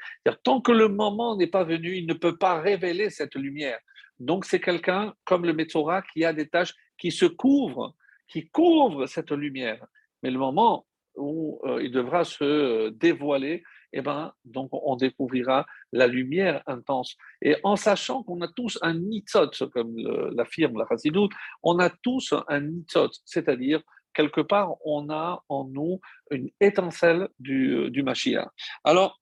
[0.42, 3.79] Tant que le moment n'est pas venu, il ne peut pas révéler cette lumière.
[4.18, 7.94] Donc c'est quelqu'un comme le Metzora qui a des tâches qui se couvrent,
[8.28, 9.85] qui couvrent cette lumière.
[10.22, 16.62] Mais le moment où il devra se dévoiler, eh ben, donc on découvrira la lumière
[16.66, 17.16] intense.
[17.42, 19.94] Et en sachant qu'on a tous un nitzot, comme
[20.35, 21.28] l'affirme la Chassidut,
[21.62, 23.82] on a tous un nitzot, c'est-à-dire
[24.14, 28.48] quelque part, on a en nous une étincelle du, du Mashiach.
[28.85, 29.20] Alors,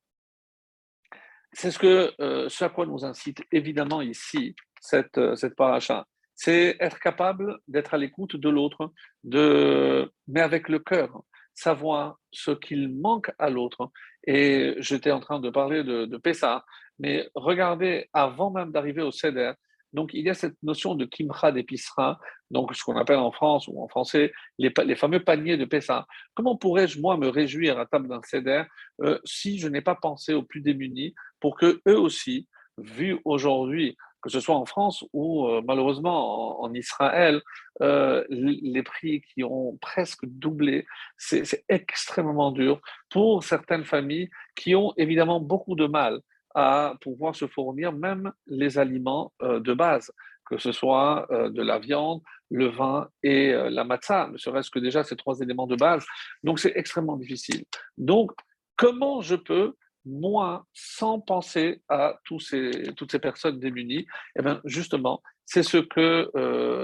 [1.53, 6.07] c'est ce, que, euh, ce à quoi nous incite évidemment ici cette, euh, cette paracha.
[6.43, 8.93] C'est être capable d'être à l'écoute de l'autre,
[9.25, 11.23] de, mais avec le cœur,
[11.55, 13.91] savoir ce qu'il manque à l'autre.
[14.27, 16.65] Et j'étais en train de parler de, de Pessah,
[16.99, 19.53] mais regardez, avant même d'arriver au Seder,
[19.93, 22.17] donc, il y a cette notion de kimcha d'épicerin,
[22.51, 26.07] donc ce qu'on appelle en France ou en français les, fameux paniers de Pessah.
[26.35, 28.63] Comment pourrais-je, moi, me réjouir à table d'un céder
[29.03, 32.49] euh, si je n'ai pas pensé aux plus démunis pour que eux aussi,
[32.79, 37.43] vu aujourd'hui, que ce soit en France ou euh, malheureusement en, Israël,
[37.83, 42.81] euh, les prix qui ont presque doublé, c'est extrêmement dur
[43.11, 46.21] pour certaines familles qui ont évidemment beaucoup de mal
[46.55, 50.13] à pouvoir se fournir même les aliments euh, de base,
[50.47, 55.05] que ce soit de la viande, le vin et la matzah, ne serait-ce que déjà
[55.05, 56.05] ces trois éléments de base.
[56.43, 57.63] Donc c'est extrêmement difficile.
[57.97, 58.33] Donc
[58.75, 64.07] comment je peux moi, sans penser à toutes ces personnes démunies,
[64.39, 66.31] eh bien, justement, c'est ce que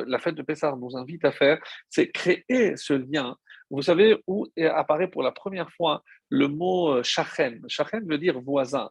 [0.06, 3.36] la fête de Pessah nous invite à faire, c'est créer ce lien.
[3.70, 7.60] Vous savez où apparaît pour la première fois le mot shachen.
[7.68, 8.90] Shachen veut dire voisin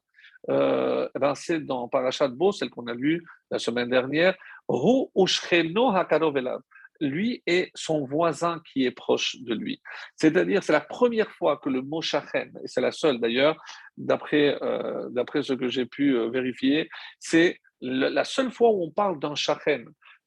[0.49, 4.35] euh, eh ben c'est dans Parashat Bo, celle qu'on a lue la semaine dernière,
[4.67, 5.07] Ru
[6.99, 9.81] lui et son voisin qui est proche de lui.
[10.15, 13.58] C'est-à-dire, c'est la première fois que le mot shachen, et c'est la seule d'ailleurs,
[13.97, 18.91] d'après euh, d'après ce que j'ai pu euh, vérifier, c'est la seule fois où on
[18.91, 19.86] parle d'un shachen.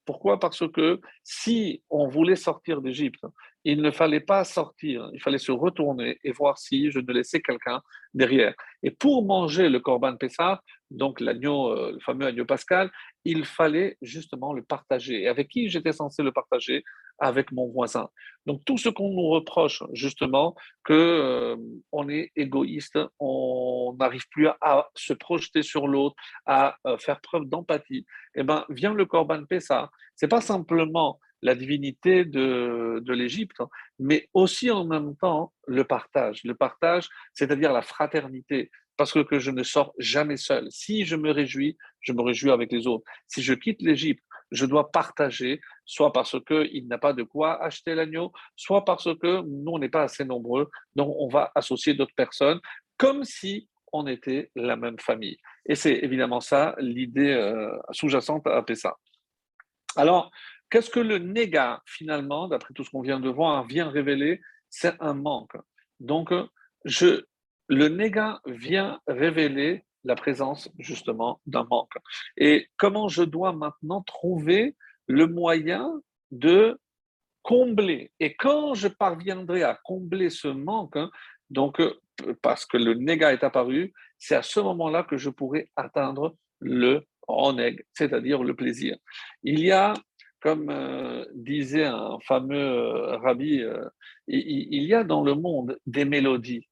[0.08, 0.40] Pourquoi?
[0.40, 3.22] Parce que si on voulait sortir d'Égypte,
[3.64, 7.42] il ne fallait pas sortir, il fallait se retourner et voir si je ne laissais
[7.42, 7.82] quelqu'un
[8.14, 8.54] derrière.
[8.82, 12.90] Et pour manger le Corban Pessah, donc l'agneau, euh, le fameux agneau pascal,
[13.24, 15.22] il fallait justement le partager.
[15.22, 16.84] Et avec qui j'étais censé le partager?
[17.20, 18.08] Avec mon voisin.
[18.46, 21.56] Donc tout ce qu'on nous reproche, justement, que euh,
[21.90, 26.14] on est égoïste, on n'arrive plus à, se projeter sur l'autre,
[26.46, 29.90] à euh, faire preuve d'empathie, eh ben vient le Corban Pessah.
[30.14, 33.62] C'est pas simplement la divinité de, de l'Égypte,
[33.98, 36.42] mais aussi en même temps le partage.
[36.44, 40.66] Le partage, c'est-à-dire la fraternité, parce que, je ne sors jamais seul.
[40.70, 43.04] Si je me réjouis, je me réjouis avec les autres.
[43.26, 47.94] Si je quitte l'Égypte, je dois partager, soit parce qu'il n'a pas de quoi acheter
[47.94, 52.14] l'agneau, soit parce que nous, on n'est pas assez nombreux, donc on va associer d'autres
[52.14, 52.60] personnes,
[52.98, 55.38] comme si on était la même famille.
[55.66, 58.96] Et c'est évidemment ça l'idée euh, sous-jacente à Pessa.
[59.96, 60.30] Alors,
[60.70, 64.40] Qu'est-ce que le négat, finalement, d'après tout ce qu'on vient de voir, vient révéler?
[64.68, 65.56] C'est un manque.
[65.98, 66.30] Donc,
[66.84, 67.24] je,
[67.68, 71.92] le négat vient révéler la présence justement d'un manque.
[72.36, 74.76] Et comment je dois maintenant trouver
[75.06, 76.00] le moyen
[76.30, 76.78] de
[77.42, 78.10] combler?
[78.20, 81.10] Et quand je parviendrai à combler ce manque, hein,
[81.50, 81.82] donc
[82.42, 87.04] parce que le négat est apparu, c'est à ce moment-là que je pourrai atteindre le
[87.28, 88.96] oneg, c'est-à-dire le plaisir.
[89.42, 89.94] Il y a
[90.40, 93.84] comme euh, disait un fameux euh, rabbi, euh,
[94.28, 96.68] il, y a dans le monde des mélodies.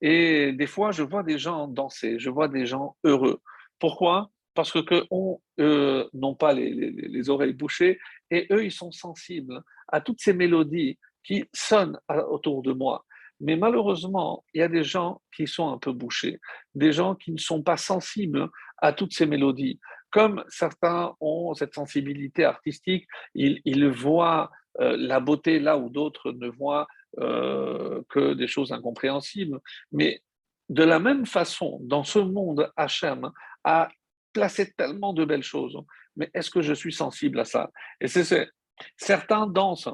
[0.00, 3.40] Et des fois, je vois des gens danser, je vois des gens heureux.
[3.78, 4.30] Pourquoi?
[4.54, 7.98] Parce que on n'ont pas les, les, oreilles bouchées
[8.30, 13.04] et eux, ils sont sensibles à toutes ces mélodies qui sonnent autour de moi.
[13.40, 16.40] Mais malheureusement, il y a des gens qui sont un peu bouchés,
[16.74, 19.78] des gens qui ne sont pas sensibles à toutes ces mélodies
[20.10, 26.48] comme certains ont cette sensibilité artistique, ils, voient euh, la beauté là où d'autres ne
[26.48, 26.86] voient
[27.18, 29.60] euh, que des choses incompréhensibles.
[29.92, 30.22] Mais
[30.68, 33.30] de la même façon, dans ce monde, Hachem
[33.64, 33.88] a
[34.32, 35.76] placé tellement de belles choses.
[36.16, 37.70] Mais est-ce que je suis sensible à ça?
[38.00, 38.48] Et c'est
[38.96, 39.88] certains dansent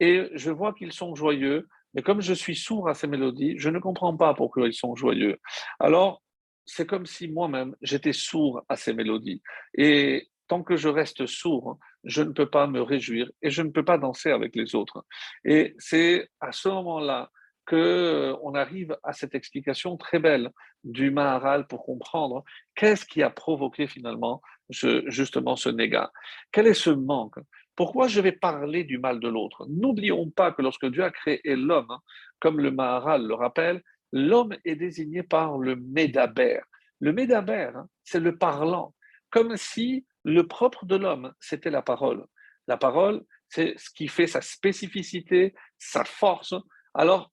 [0.00, 3.70] et je vois qu'ils sont joyeux, mais comme je suis sourd à ces mélodies, je
[3.70, 5.38] ne comprends pas pourquoi ils sont joyeux.
[5.78, 6.22] Alors,
[6.66, 9.40] c'est comme si moi-même, j'étais sourd à ces mélodies.
[9.78, 13.70] Et tant que je reste sourd, je ne peux pas me réjouir et je ne
[13.70, 15.04] peux pas danser avec les autres.
[15.44, 17.30] Et c'est à ce moment-là
[17.66, 20.50] que euh, on arrive à cette explication très belle
[20.84, 22.44] du Maharal pour comprendre
[22.76, 24.40] qu'est-ce qui a provoqué finalement
[24.70, 26.12] justement ce négat.
[26.52, 27.38] Quel est ce manque?
[27.74, 29.66] Pourquoi je vais parler du mal de l'autre?
[29.68, 31.98] N'oublions pas que lorsque Dieu a créé l'homme,
[32.38, 33.82] comme le Maharal le rappelle,
[34.12, 36.60] l'homme est désigné par le Médaber.
[37.00, 38.94] Le Médaber, hein, c'est le parlant,
[39.30, 42.26] comme si le propre de l'homme, c'était la parole.
[42.66, 46.54] La parole, c'est ce qui fait sa spécificité, sa force.
[46.94, 47.32] Alors,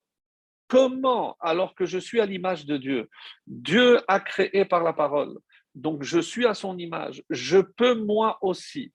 [0.66, 3.10] Comment, alors que je suis à l'image de Dieu,
[3.46, 5.38] Dieu a créé par la parole,
[5.74, 8.92] donc je suis à son image, je peux moi aussi,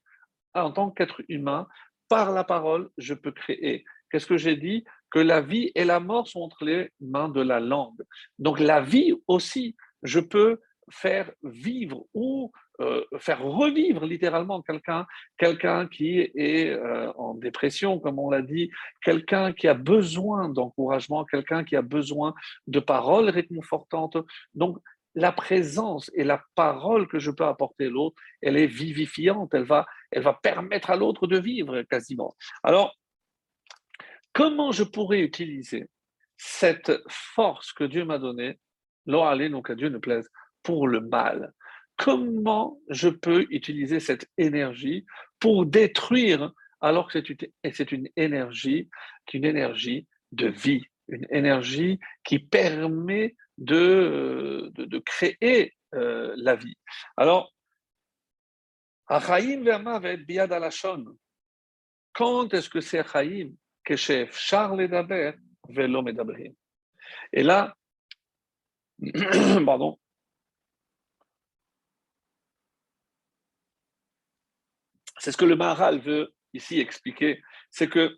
[0.55, 1.67] en tant qu'être humain,
[2.07, 3.85] par la parole, je peux créer.
[4.09, 4.83] Qu'est-ce que j'ai dit?
[5.11, 8.01] Que la vie et la mort sont entre les mains de la langue.
[8.39, 12.51] Donc la vie aussi, je peux faire vivre ou
[12.81, 15.05] euh, faire revivre littéralement quelqu'un,
[15.37, 18.71] quelqu'un qui est euh, en dépression, comme on l'a dit,
[19.03, 22.33] quelqu'un qui a besoin d'encouragement, quelqu'un qui a besoin
[22.67, 24.17] de paroles réconfortantes.
[24.53, 24.77] Donc,
[25.15, 29.65] la présence et la parole que je peux apporter à l'autre, elle est vivifiante, elle
[29.65, 32.33] va, elle va permettre à l'autre de vivre quasiment.
[32.63, 32.95] Alors,
[34.31, 35.89] comment je pourrais utiliser
[36.37, 38.57] cette force que Dieu m'a donnée,
[39.07, 40.29] allez, donc à Dieu ne plaise,
[40.63, 41.53] pour le mal
[41.99, 45.05] Comment je peux utiliser cette énergie
[45.37, 48.89] pour détruire alors que c'est une, énergie,
[49.33, 56.77] une énergie de vie, une énergie qui permet de, de, créer euh, la vie.
[57.17, 57.53] Alors.
[62.13, 63.49] Quand est-ce que c'est Achaim
[63.83, 66.53] que chef Charles Medabrim
[67.33, 67.75] Et là,
[69.65, 69.97] pardon,
[75.19, 78.17] c'est ce que le Maharal veut ici expliquer, c'est que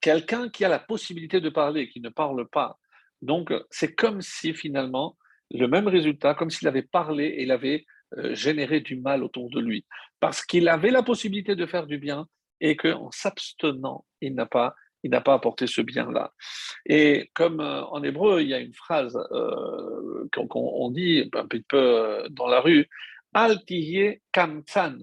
[0.00, 2.78] quelqu'un qui a la possibilité de parler, qui ne parle pas,
[3.22, 5.16] donc c'est comme si finalement
[5.50, 7.84] le même résultat, comme s'il avait parlé et il avait
[8.18, 9.84] euh, généré du mal autour de lui,
[10.20, 12.26] parce qu'il avait la possibilité de faire du bien
[12.60, 14.74] et qu'en s'abstenant, il n'a pas
[15.24, 16.32] pas apporté ce bien-là.
[16.84, 21.64] Et comme euh, en hébreu, il y a une phrase euh, qu'on dit un petit
[21.68, 22.88] peu dans la rue,
[23.32, 23.58] Al
[24.32, 24.98] kamtsan,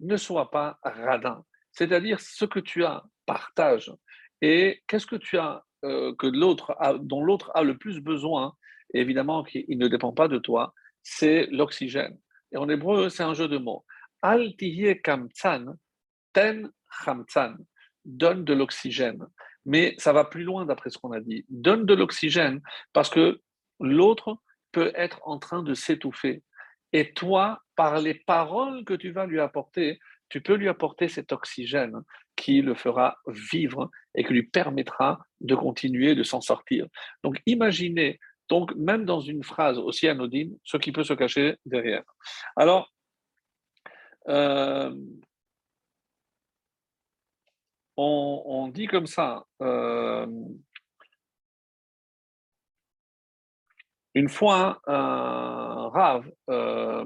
[0.00, 1.44] ne sois pas radin.
[1.72, 3.92] C'est-à-dire ce que tu as, partage.
[4.42, 8.54] Et qu'est-ce que tu as euh, que l'autre dont l'autre a le plus besoin,
[8.92, 10.72] évidemment qu'il ne dépend pas de toi,
[11.02, 12.18] c'est l'oxygène.
[12.52, 13.84] Et en hébreu, c'est un jeu de mots.
[14.22, 14.54] Al
[15.02, 15.76] kamtsan,
[16.32, 16.70] ten
[17.04, 17.56] chamtsan.
[18.04, 19.26] Donne de l'oxygène.
[19.66, 21.44] Mais ça va plus loin d'après ce qu'on a dit.
[21.48, 22.60] Donne de l'oxygène
[22.92, 23.40] parce que
[23.80, 24.38] l'autre
[24.72, 26.42] peut être en train de s'étouffer.
[26.94, 31.32] Et toi, par les paroles que tu vas lui apporter, tu peux lui apporter cet
[31.32, 32.02] oxygène
[32.36, 36.86] qui le fera vivre et qui lui permettra de continuer, de s'en sortir.
[37.24, 42.04] Donc imaginez, donc même dans une phrase aussi anodine, ce qui peut se cacher derrière.
[42.54, 42.92] Alors,
[44.28, 44.94] euh,
[47.96, 50.26] on, dit comme ça, euh,
[54.14, 57.04] Une fois, Rav, euh,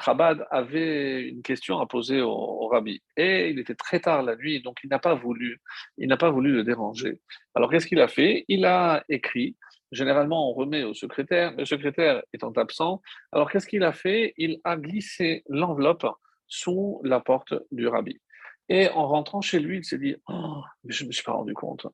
[0.00, 3.00] Chabad, avait une question à poser au, rabbi.
[3.16, 5.60] Et il était très tard la nuit, donc il n'a pas voulu,
[5.96, 7.20] le déranger.
[7.54, 8.44] Alors qu'est-ce qu'il a fait?
[8.48, 9.56] Il a écrit.
[9.92, 11.52] Généralement, on remet au secrétaire.
[11.56, 13.00] Le secrétaire étant absent,
[13.32, 14.34] alors qu'est-ce qu'il a fait?
[14.36, 16.06] Il a glissé l'enveloppe
[16.48, 18.20] sous la porte du rabbi.
[18.68, 21.54] Et en rentrant chez lui, il s'est dit oh, je ne me suis pas rendu
[21.54, 21.86] compte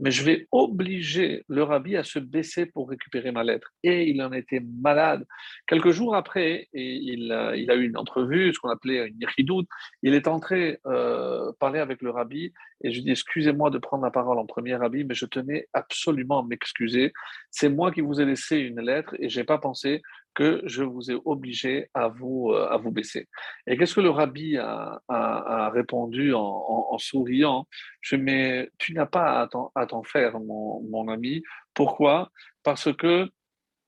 [0.00, 3.72] mais je vais obliger le rabbi à se baisser pour récupérer ma lettre.
[3.82, 5.26] Et il en était malade.
[5.66, 9.66] Quelques jours après, et il, a, eu une entrevue, ce qu'on appelait une irhidout,
[10.02, 14.02] il est entré euh, parler avec le rabbi et je lui dis excusez-moi de prendre
[14.02, 17.12] la parole en premier rabbi, mais je tenais absolument à m'excuser.
[17.50, 20.00] C'est moi qui vous ai laissé une lettre et j'ai pas pensé
[20.34, 23.28] que je vous ai obligé à vous, euh, à vous baisser.
[23.66, 27.66] Et qu'est-ce que le rabbi a, répondu en, en, souriant?
[28.00, 31.42] Je mais tu n'as pas à t'en faire, mon, mon ami.
[31.74, 32.30] Pourquoi?
[32.62, 33.28] Parce que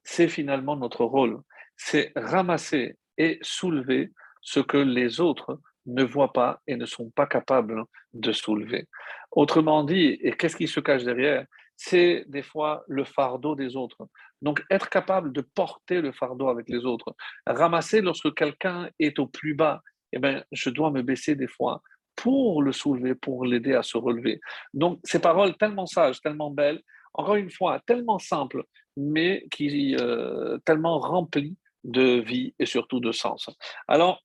[0.04, 1.40] c'est finalement notre rôle.
[1.76, 7.26] C'est ramasser et soulever ce que les autres ne voient pas et ne sont pas
[7.26, 8.86] capables de soulever.
[9.30, 11.46] Autrement dit, et qu'est-ce qui se cache derrière?
[11.76, 14.08] C'est des fois le fardeau des autres.
[14.40, 17.14] Donc, être capable de porter le fardeau avec les autres.
[17.46, 19.80] Ramasser lorsque quelqu'un est au plus bas,
[20.12, 21.82] eh bien, je dois me baisser des fois
[22.16, 24.40] pour le soulever, pour l'aider à se relever.
[24.74, 26.80] Donc, ces paroles tellement sages, tellement belles,
[27.14, 28.64] encore une fois, tellement simples,
[28.96, 33.48] mais qui euh, tellement remplies de vie et surtout de sens.
[33.88, 34.22] Alors,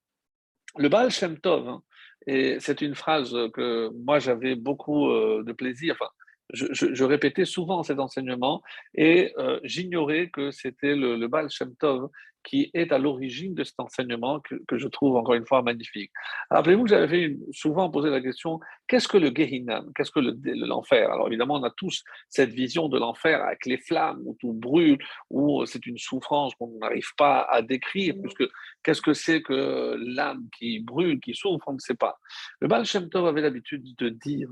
[0.77, 1.81] le Baal Shem Tov, hein,
[2.27, 6.11] et c'est une phrase que moi j'avais beaucoup euh, de plaisir, enfin,
[6.53, 8.61] je, répétais souvent cet enseignement
[8.95, 12.09] et euh, j'ignorais que c'était le, le Baal Shem Tov
[12.47, 16.11] qui est à l'origine de cet enseignement que, je trouve encore une fois magnifique.
[16.49, 19.91] Rappelez-vous que j'avais souvent posé la question qu'est-ce que le Gehinam?
[19.93, 21.11] Qu'est-ce que l'enfer?
[21.11, 24.97] Alors évidemment, on a tous cette vision de l'enfer avec les flammes où tout brûle,
[25.29, 28.45] où c'est une souffrance qu'on n'arrive pas à décrire, puisque
[28.87, 32.17] Qu'est-ce que c'est que l'âme qui brûle, qui souffre On ne sait pas.
[32.61, 34.47] Le Baal Shem Tov avait l'habitude de dire,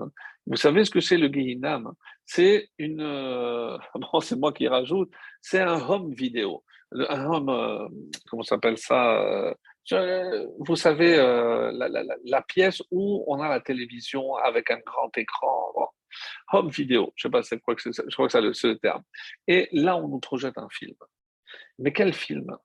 [0.45, 1.93] vous savez ce que c'est le Gehinam?
[2.25, 5.09] C'est une, euh, bon, c'est moi qui rajoute,
[5.41, 7.87] c'est un home vidéo, un home, euh,
[8.29, 9.21] comment s'appelle ça
[9.93, 15.93] euh, Vous savez, la, pièce où on a la télévision avec un grand écran.
[16.51, 19.03] Home vidéo, je ne sais pas, je crois que c'est le terme.
[19.47, 20.97] Et là, on nous projette un film.
[21.79, 22.57] Mais quel film?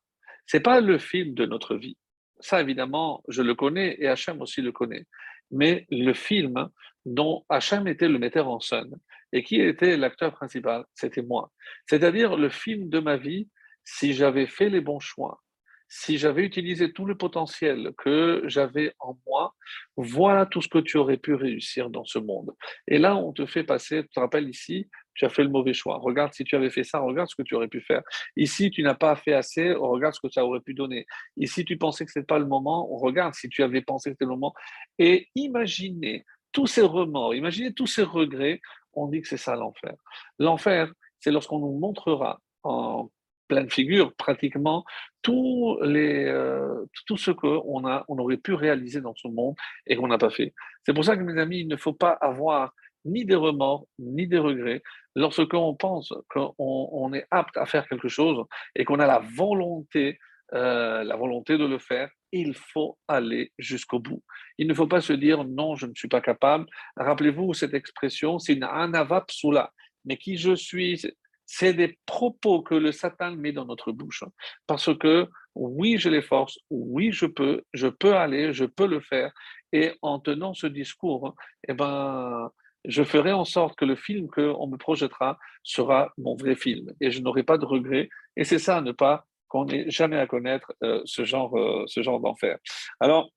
[0.51, 1.96] C'est pas le film de notre vie.
[2.40, 5.05] Ça, évidemment, je le connais et Hachem aussi le connaît.
[5.53, 6.68] Mais le film
[7.07, 8.96] dont Hachem était le metteur en scène
[9.32, 11.53] et qui était l'acteur principal, c'était moi.
[11.86, 13.48] C'est-à-dire le film de ma vie,
[13.84, 15.40] si j'avais fait les bons choix,
[15.88, 19.55] si j'avais utilisé tout le potentiel que j'avais en moi,
[19.96, 22.57] voilà tout ce que tu aurais pu réussir dans ce monde.
[22.88, 25.73] Et là, on te fait passer, tu te rappelles ici, tu as fait le mauvais
[25.73, 25.99] choix.
[25.99, 28.03] Regarde si tu avais fait ça, regarde ce que tu aurais pu faire.
[28.37, 31.07] Ici, tu n'as pas fait assez, regarde ce que ça aurait pu donner.
[31.37, 34.15] Ici, tu pensais que ce n'était pas le moment, regarde si tu avais pensé que
[34.15, 34.55] c'était le moment.
[34.99, 38.61] Et imaginez tous ces remords, imaginez tous ces regrets,
[38.93, 39.95] on dit que c'est ça l'enfer.
[40.39, 43.11] L'enfer, c'est lorsqu'on nous montrera en
[43.51, 44.85] pleine figure pratiquement
[45.29, 49.55] euh, tout ce qu'on on aurait pu réaliser dans ce monde
[49.87, 50.55] et qu'on n'a pas fait.
[50.87, 52.73] C'est pour ça que mes amis, il ne faut pas avoir
[53.05, 54.82] ni des remords, ni des regrets.
[55.16, 58.44] Lorsqu'on pense qu'on on est apte à faire quelque chose
[58.74, 60.18] et qu'on a la volonté,
[60.55, 64.22] euh, la volonté de le faire, il faut aller jusqu'au bout.
[64.59, 66.66] Il ne faut pas se dire non, je ne suis pas capable.
[66.96, 69.72] Rappelez-vous cette expression, c'est une anavapsula.
[70.05, 71.03] Mais qui je suis,
[71.44, 74.22] c'est des propos que le Satan met dans notre bouche.
[74.66, 79.01] Parce que oui, j'ai les forces, oui, je peux, je peux aller, je peux le
[79.01, 79.32] faire.
[79.72, 81.34] Et en tenant ce discours,
[81.66, 82.51] eh ben,
[82.85, 86.93] je ferai en sorte que le film qu'on me projettera sera mon vrai film.
[87.01, 88.09] Et je n'aurai pas de regrets.
[88.37, 92.20] Et c'est ça, ne pas qu'on n'ait jamais à connaître euh, ce genre, euh, genre
[92.20, 92.59] d'enfer.
[93.01, 93.31] Alors,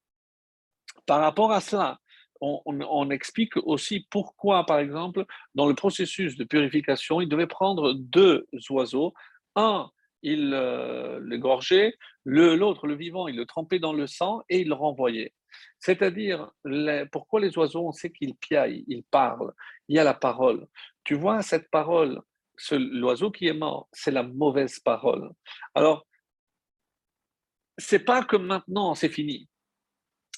[1.05, 1.99] par rapport à cela,
[2.39, 5.25] on, explique aussi pourquoi, par exemple,
[5.55, 9.13] dans le processus de purification, il devait prendre deux oiseaux.
[9.55, 9.89] Un,
[10.23, 14.73] il euh, l'égorgeait, l'autre, le, vivant, il le trempait dans le sang et il le
[14.73, 15.33] renvoyait.
[15.79, 16.51] C'est-à-dire,
[17.11, 19.53] pourquoi les oiseaux, on sait qu'ils piaillent, ils parlent,
[19.87, 20.67] il y a la parole.
[21.03, 22.21] Tu vois, cette parole,
[22.71, 25.31] l'oiseau qui est mort, c'est la mauvaise parole.
[25.75, 26.05] Alors,
[27.77, 29.49] c'est pas que maintenant c'est fini.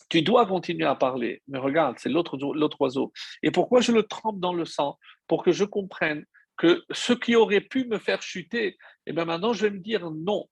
[0.10, 2.38] Tu dois continuer à parler, mais regarde, c'est l'autre,
[2.80, 3.12] oiseau.
[3.44, 4.98] Et pourquoi je le trempe dans le sang?
[5.28, 6.26] Pour que je comprenne
[6.58, 9.80] que ce qui aurait pu me faire chuter, et eh bien maintenant je vais me
[9.80, 10.48] dire non.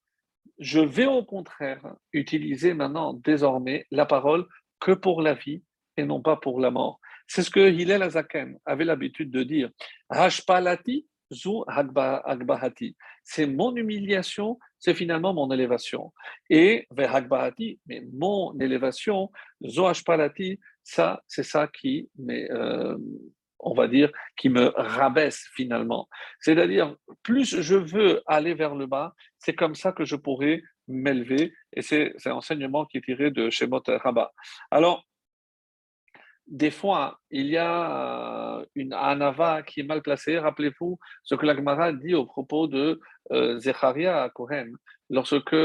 [0.60, 4.46] Je vais au contraire utiliser maintenant, désormais, la parole
[4.80, 5.64] que pour la vie
[5.98, 7.00] et non pas pour la mort.
[7.28, 9.70] C'est ce que Hillel Azaken avait l'habitude de dire.
[10.10, 12.96] Hashpalati zu hagbahati.
[13.24, 16.14] C'est mon humiliation, c'est finalement mon élévation.
[16.50, 19.32] Et hagbahati, mais mon élévation,
[19.64, 22.98] zu hashpalati, ça, c'est ça qui, euh,
[23.64, 26.08] on va dire, qui me rabaisse finalement.
[26.40, 31.54] C'est-à-dire, plus je veux aller vers le bas, c'est comme ça que je pourrais m'élever.
[31.74, 34.32] Et c'est un enseignement qui est tiré de Shemot Rabbah.
[34.70, 35.06] Alors,
[36.48, 40.38] des fois, il y a euh, une anava qui est mal placée.
[40.38, 43.00] Rappelez-vous ce que la Gemara dit au propos de
[43.32, 44.76] euh, Zecharia à Kohen,
[45.14, 45.56] lorsque,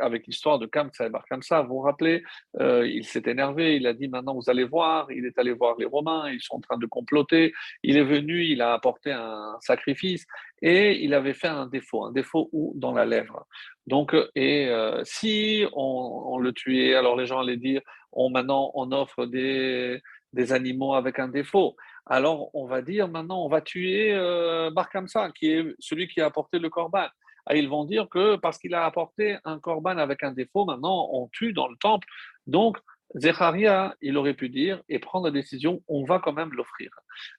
[0.00, 2.22] avec l'histoire de Kamsa et Bar Kamsa, vous vous rappelez,
[2.60, 5.76] euh, il s'est énervé, il a dit maintenant vous allez voir, il est allé voir
[5.78, 7.52] les Romains, ils sont en train de comploter,
[7.82, 10.26] il est venu, il a apporté un sacrifice
[10.62, 13.46] et il avait fait un défaut, un défaut où dans la lèvre.
[13.86, 14.70] Donc, et
[15.04, 17.80] si on, le tuait, alors les gens allaient dire,
[18.12, 20.02] on, maintenant on offre des
[20.32, 21.76] des animaux avec un défaut.
[22.06, 24.88] Alors, on va dire maintenant, on va tuer euh, Bar
[25.34, 27.06] qui est celui qui a apporté le corban.
[27.48, 30.64] Et ah, ils vont dire que parce qu'il a apporté un corban avec un défaut,
[30.66, 32.06] maintenant on tue dans le temple.
[32.46, 32.76] Donc,
[33.14, 36.90] Zecharia, il aurait pu dire et prendre la décision, on va quand même l'offrir.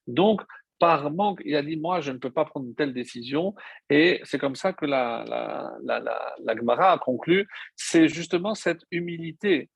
[0.07, 0.41] Donc,
[0.79, 3.53] par manque, il a dit, moi, je ne peux pas prendre une telle décision.
[3.89, 8.81] Et c'est comme ça que la, la, la, la Gemara a conclu, c'est justement cette
[8.89, 9.69] humilité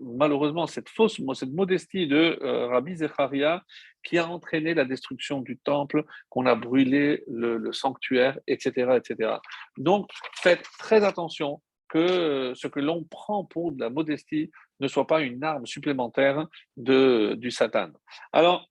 [0.00, 3.62] malheureusement cette fausse, cette modestie de euh, Rabbi Zecharia
[4.02, 9.36] qui a entraîné la destruction du temple, qu'on a brûlé le, sanctuaire, etc., etc.
[9.76, 14.50] Donc, faites très attention que euh, ce que l'on prend pour de la modestie
[14.80, 16.46] ne soit pas une arme supplémentaire
[16.76, 17.90] de, du Satan.
[18.32, 18.68] Alors,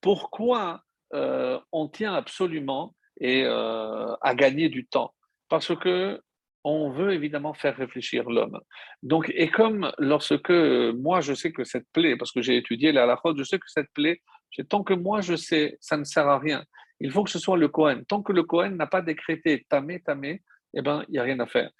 [0.00, 0.82] pourquoi
[1.14, 5.12] euh, on tient absolument et, à gagner du temps?
[5.48, 6.20] Parce que
[6.64, 8.60] on veut évidemment faire réfléchir l'homme.
[9.02, 13.04] Donc, et comme lorsque moi je sais que cette plaie, parce que j'ai étudié la
[13.04, 14.20] halachot, je sais que cette plaie,
[14.68, 16.64] tant que moi je sais, ça ne sert à rien.
[17.00, 18.02] Il faut que ce soit le Cohen.
[18.06, 20.42] Tant que le Cohen n'a pas décrété tamé, tamé,
[20.74, 21.70] eh ben, il n'y a rien à faire.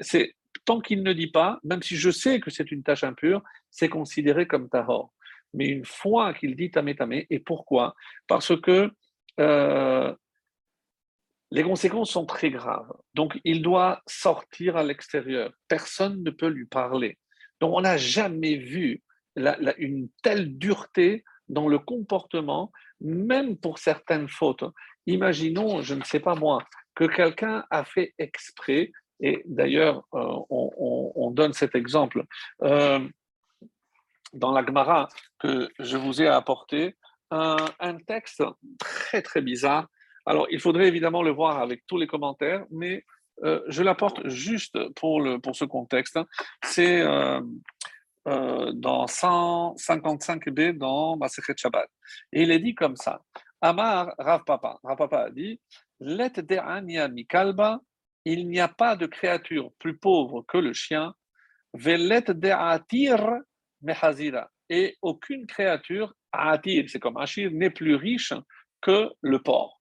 [0.00, 3.42] C'est tant qu'il ne dit pas, même si je sais que c'est une tâche impure,
[3.70, 5.12] c'est considéré comme tahor.
[5.54, 7.94] Mais une fois qu'il dit tamé tamé, et pourquoi?
[8.28, 8.90] Parce que
[9.40, 10.14] euh,
[11.50, 12.92] les conséquences sont très graves.
[13.14, 15.50] Donc, il doit sortir à l'extérieur.
[15.68, 17.18] Personne ne peut lui parler.
[17.60, 19.02] Donc, on n'a jamais vu
[19.78, 22.70] une telle dureté dans le comportement,
[23.00, 24.64] même pour certaines fautes.
[25.06, 31.30] Imaginons, je ne sais pas moi, que quelqu'un a fait exprès, et d'ailleurs, euh, on,
[31.32, 32.24] donne cet exemple
[32.62, 33.00] euh,
[34.32, 36.96] dans la Gemara que je vous ai apporté,
[37.30, 38.42] un, un texte
[38.78, 39.88] très très bizarre
[40.30, 43.04] alors, il faudrait évidemment le voir avec tous les commentaires, mais
[43.42, 46.20] euh, je l'apporte juste pour, le, pour ce contexte.
[46.62, 47.40] C'est euh,
[48.28, 51.90] euh, dans 155b dans Masechet Shabbat.
[52.32, 53.20] Et il est dit comme ça.
[53.60, 54.78] Amar Rav Papa.
[54.84, 55.60] Rav Papa a dit
[55.98, 56.34] Let
[57.10, 57.80] mikalba,
[58.24, 61.12] il n'y a pas de créature plus pauvre que le chien.
[61.74, 63.40] Velet de'atir
[63.82, 64.48] mehazira.
[64.68, 68.32] Et aucune créature, atir, c'est comme Achir, n'est plus riche
[68.80, 69.79] que le porc.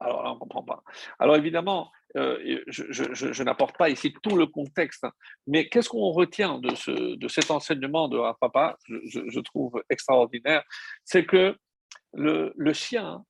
[0.00, 0.82] Alors là, on ne comprend pas.
[1.18, 5.06] Alors évidemment, euh, je, n'apporte pas ici tout le contexte,
[5.46, 10.62] mais qu'est-ce qu'on retient de, ce, de cet enseignement de Papa, je, trouve extraordinaire,
[11.04, 11.56] c'est que
[12.14, 13.24] le, le chien,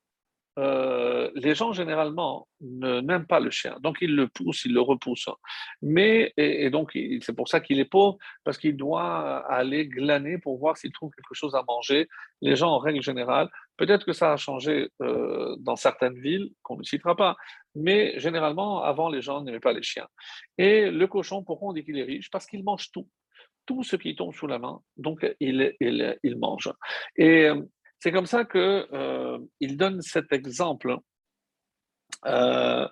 [0.59, 5.31] euh, les gens généralement n'aiment pas le chien, donc ils le poussent, ils le repoussent.
[5.83, 10.59] Mais et, donc c'est pour ça qu'il est pauvre parce qu'il doit aller glaner pour
[10.59, 12.09] voir s'il trouve quelque chose à manger.
[12.41, 16.77] Les gens en règle générale, peut-être que ça a changé euh, dans certaines villes qu'on
[16.77, 17.37] ne citera pas,
[17.77, 20.09] mais généralement avant les gens n'aimaient pas les chiens.
[20.57, 22.31] Et le cochon, pourquoi on dit qu'il est riche?
[22.31, 23.09] Parce qu'il mange tout
[23.67, 26.73] tout ce qui tombe sous la main, donc il, il, il mange.
[27.17, 27.51] Et
[28.01, 30.97] c'est comme ça qu'il euh, donne cet exemple.
[32.27, 32.89] Euh,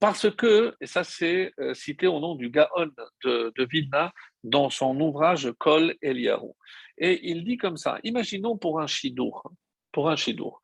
[0.00, 2.90] parce que, et ça c'est euh, cité au nom du Gaon
[3.24, 4.12] de, Vilna
[4.42, 6.50] dans son ouvrage Kol Eliyahu.
[6.98, 9.50] Et il dit comme ça, imaginons pour un chidour,
[9.92, 10.60] pour un chidour,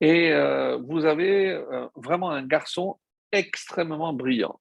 [0.00, 1.60] et euh, vous avez
[1.96, 2.98] vraiment un garçon
[3.32, 4.60] extrêmement brillant.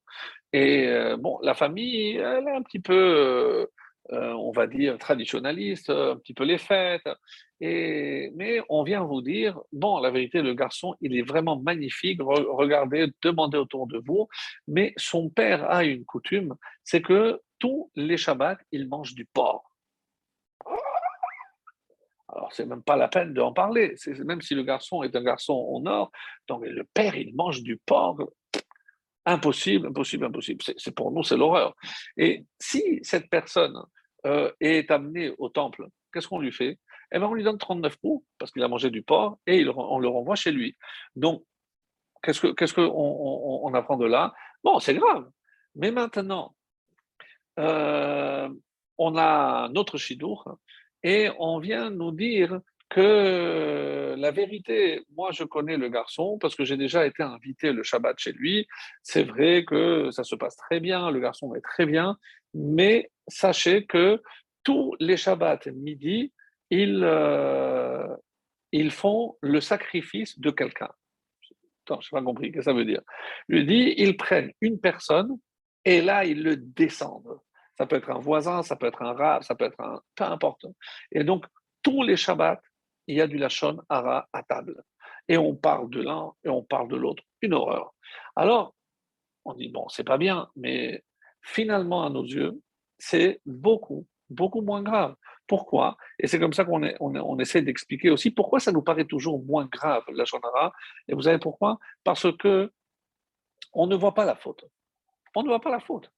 [0.52, 0.88] Et
[1.18, 3.68] bon, la famille, elle est un petit peu
[4.12, 7.08] euh, on va dire, traditionnaliste, un petit peu les fêtes.
[7.62, 12.20] Et, mais on vient vous dire, bon, la vérité, le garçon, il est vraiment magnifique,
[12.22, 14.28] regardez, demandez autour de vous,
[14.68, 19.64] mais son père a une coutume, c'est que tous les Shabbats, il mange du porc.
[22.28, 23.96] Alors, c'est même pas la peine d'en parler,
[24.26, 26.12] même si le garçon est un garçon au nord,
[26.50, 28.18] donc le père, il mange du porc,
[29.26, 30.64] Impossible, impossible, impossible.
[30.78, 31.76] C'est, pour nous, c'est l'horreur.
[32.18, 33.78] Et si cette personne
[34.26, 36.78] euh, est amenée au temple, qu'est-ce qu'on lui fait?
[37.12, 40.00] Eh bien, on lui donne 39 coups parce qu'il a mangé du porc et on
[40.00, 40.76] le renvoie chez lui.
[41.16, 41.44] Donc,
[42.24, 44.34] qu'est-ce qu'on que on, apprend de là?
[44.64, 45.30] Bon, c'est grave.
[45.76, 46.56] Mais maintenant,
[47.60, 48.50] euh,
[48.98, 50.58] on a notre chidour
[51.04, 52.60] et on vient nous dire
[52.94, 57.84] que la vérité, moi je connais le garçon parce que j'ai déjà été invité le
[57.84, 58.68] Shabbat chez lui.
[59.02, 62.18] C'est vrai que ça se passe très bien, le garçon est très bien,
[62.54, 64.22] mais sachez que
[64.64, 66.32] tous les Shabbats midi,
[66.70, 68.08] ils, euh,
[68.72, 70.92] ils font le sacrifice de quelqu'un.
[71.86, 73.02] Attends, je n'ai pas compris, qu'est-ce que ça veut dire?
[73.50, 75.38] Lui dit, ils prennent une personne
[75.84, 77.40] et là, ils le descendent.
[77.78, 80.00] Ça peut être un voisin, ça peut être un rat, ça peut être un...
[80.16, 80.66] Peu importe.
[81.12, 81.46] Et donc,
[81.82, 82.62] tous les Shabbats,
[83.08, 84.84] il y a du Lachon Hara à table.
[85.28, 87.24] Et on parle de l'un et on parle de l'autre.
[87.42, 87.94] Une horreur.
[88.36, 88.76] Alors,
[89.46, 91.04] on dit, bon, c'est pas bien, mais
[91.42, 92.62] finalement, à nos yeux,
[92.98, 95.16] c'est beaucoup, beaucoup moins grave.
[95.48, 95.98] Pourquoi?
[96.20, 99.66] Et c'est comme ça qu'on on, essaie d'expliquer aussi pourquoi ça nous paraît toujours moins
[99.66, 100.72] grave, la Hara.
[101.08, 101.80] Et vous savez pourquoi?
[102.04, 102.72] Parce que
[103.74, 104.66] on ne voit pas la faute.
[105.36, 106.12] On ne voit pas la faute.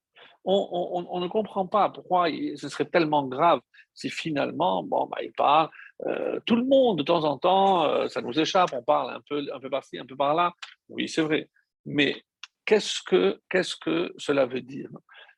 [0.48, 3.62] On, ne comprend pas pourquoi ce serait tellement grave
[3.96, 5.70] si finalement, bon, bah, il parle,
[6.06, 9.22] euh, tout le monde, de temps en temps, euh, ça nous échappe, on parle un
[9.28, 10.54] peu, un peu par-ci, un peu par-là.
[10.90, 11.50] Oui, c'est vrai.
[11.86, 12.24] Mais
[12.66, 14.90] qu'est-ce que, qu'est-ce que cela veut dire?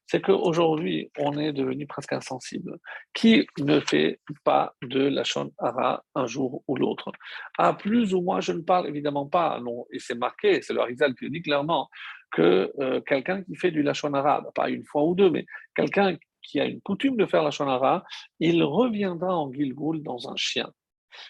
[0.10, 2.78] C'est qu'aujourd'hui, on est devenu presque insensible.
[3.14, 5.24] Qui ne fait pas de la
[5.60, 7.12] Hara un jour ou l'autre?
[7.58, 10.80] À plus ou moins, je ne parle évidemment pas, non, et c'est marqué, c'est le
[10.80, 11.90] Harizal qui le dit clairement,
[12.32, 15.46] que euh, quelqu'un qui fait du Lachon arabe, pas une fois ou deux, mais
[15.76, 16.16] quelqu'un
[16.48, 18.04] qui a une coutume de faire la shonara,
[18.40, 20.72] il reviendra en Gilgoul dans un chien.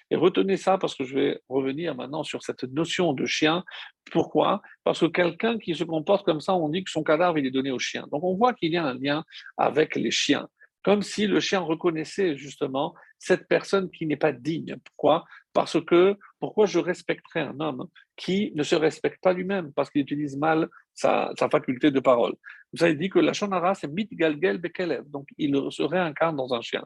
[0.09, 3.63] Et retenez ça parce que je vais revenir maintenant sur cette notion de chien.
[4.11, 4.61] Pourquoi?
[4.84, 7.51] Parce que quelqu'un qui se comporte comme ça, on dit que son cadavre, il est
[7.51, 8.05] donné au chien.
[8.11, 9.24] Donc on voit qu'il y a un lien
[9.57, 10.47] avec les chiens.
[10.84, 14.78] Comme si le chien reconnaissait justement cette personne qui n'est pas digne.
[14.86, 15.26] Pourquoi?
[15.51, 19.74] Parce que pourquoi je respecterais un homme qui ne se respecte pas lui-même?
[19.74, 22.33] Parce qu'il utilise mal sa, faculté de parole.
[22.73, 26.61] Vous avez dit que la shonara, c'est mitgalgel bekelev, donc il se réincarne dans un
[26.61, 26.85] chien.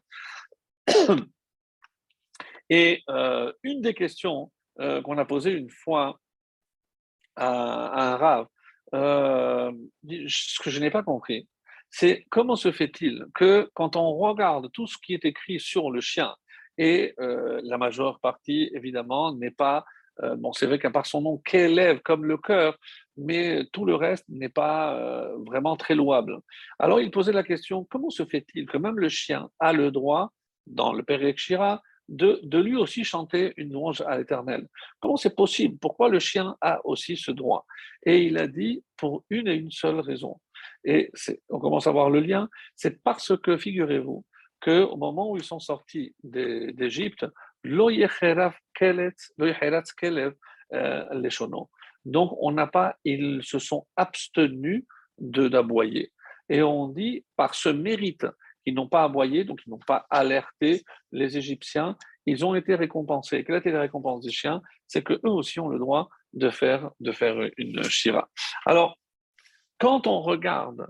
[2.70, 6.20] Et euh, une des questions euh, qu'on a posées une fois
[7.36, 8.47] à, un rave,
[8.93, 9.72] euh,
[10.28, 11.47] ce que je n'ai pas compris,
[11.89, 16.01] c'est comment se fait-il que quand on regarde tout ce qui est écrit sur le
[16.01, 16.36] chien,
[16.78, 19.86] et la majeure partie, évidemment, n'est pas
[20.24, 22.78] euh, bon, c'est vrai qu'à part son nom, qu'élève comme le cœur,
[23.18, 26.39] mais tout le reste n'est pas euh, vraiment très louable.
[26.80, 30.32] Alors il posait la question comment se fait-il que même le chien a le droit,
[30.68, 34.68] dans le Père Shira, de, de, lui aussi chanter une louange à l'Éternel?
[34.99, 35.78] Comment c'est possible?
[35.80, 37.66] Pourquoi le chien a aussi ce droit?
[38.05, 40.39] Et il a dit pour une et une seule raison.
[40.84, 41.12] Et
[41.49, 44.26] on commence à voir le lien, c'est parce que, figurez-vous,
[44.62, 47.26] qu'au moment où ils sont sortis d'Égypte,
[50.74, 51.20] euh,
[52.05, 54.86] donc, on n'a pas, ils se sont abstenus
[55.18, 56.12] d'aboyer.
[56.49, 58.26] Et on dit, par ce mérite,
[58.64, 63.43] qu'ils n'ont pas aboyé, donc ils n'ont pas alerté les Égyptiens, ils ont été récompensés.
[63.43, 64.62] Quelle était la récompense des chiens?
[64.88, 68.30] C'est qu'eux aussi ont le droit de faire, de faire une shira.
[68.66, 68.97] Alors,
[69.80, 70.88] quand on regarde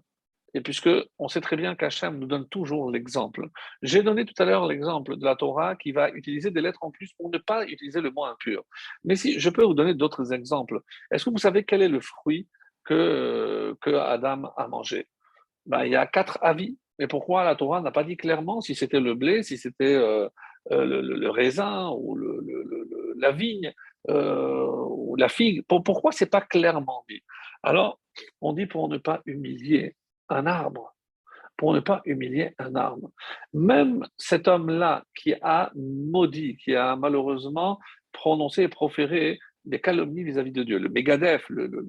[0.53, 3.47] et puisque on sait très bien qu'Hachem nous donne toujours l'exemple.
[3.81, 6.91] J'ai donné tout à l'heure l'exemple de la Torah qui va utiliser des lettres en
[6.91, 8.63] plus pour ne pas utiliser le mot impur.
[9.03, 10.81] Mais si je peux vous donner d'autres exemples,
[11.11, 12.47] est-ce que vous savez quel est le fruit
[12.83, 15.07] que, que Adam a mangé?
[15.65, 16.77] Ben, Il y a quatre avis.
[16.99, 20.29] Mais pourquoi la Torah n'a pas dit clairement si c'était le blé, si c'était euh,
[20.71, 22.15] euh, le, raisin ou
[23.17, 23.73] la vigne
[24.09, 25.63] euh, ou la figue?
[25.67, 27.23] Pourquoi c'est pas clairement dit?
[27.63, 27.99] Alors,
[28.41, 29.95] on dit pour ne pas humilier
[30.31, 30.95] un arbre,
[31.57, 33.11] pour ne pas humilier un arbre.
[33.53, 37.79] Même cet homme-là qui a maudit, qui a malheureusement
[38.11, 41.85] prononcé et proféré des calomnies vis-à-vis de Dieu, le Megadef, le, le,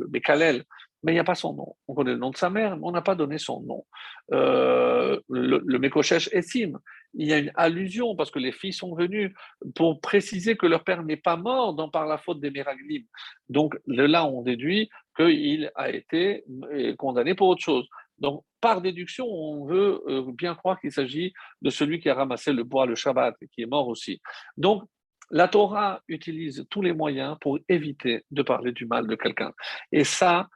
[1.02, 1.74] mais il n'y a pas son nom.
[1.88, 3.84] On connaît le nom de sa mère, mais on n'a pas donné son nom.
[4.32, 6.78] Euh, le, le Essim,
[7.14, 9.34] il y a une allusion parce que les filles sont venues
[9.74, 13.02] pour préciser que leur père n'est pas mort dans, par la faute des Meraglim.
[13.48, 17.88] Donc là, on déduit qu'il a été euh, condamné pour autre chose.
[18.18, 22.52] Donc, par déduction, on veut euh, bien croire qu'il s'agit de celui qui a ramassé
[22.52, 24.20] le bois le Shabbat et qui est mort aussi.
[24.56, 24.84] Donc,
[25.30, 29.52] la Torah utilise tous les moyens pour éviter de parler du mal de quelqu'un.
[29.90, 30.48] Et ça,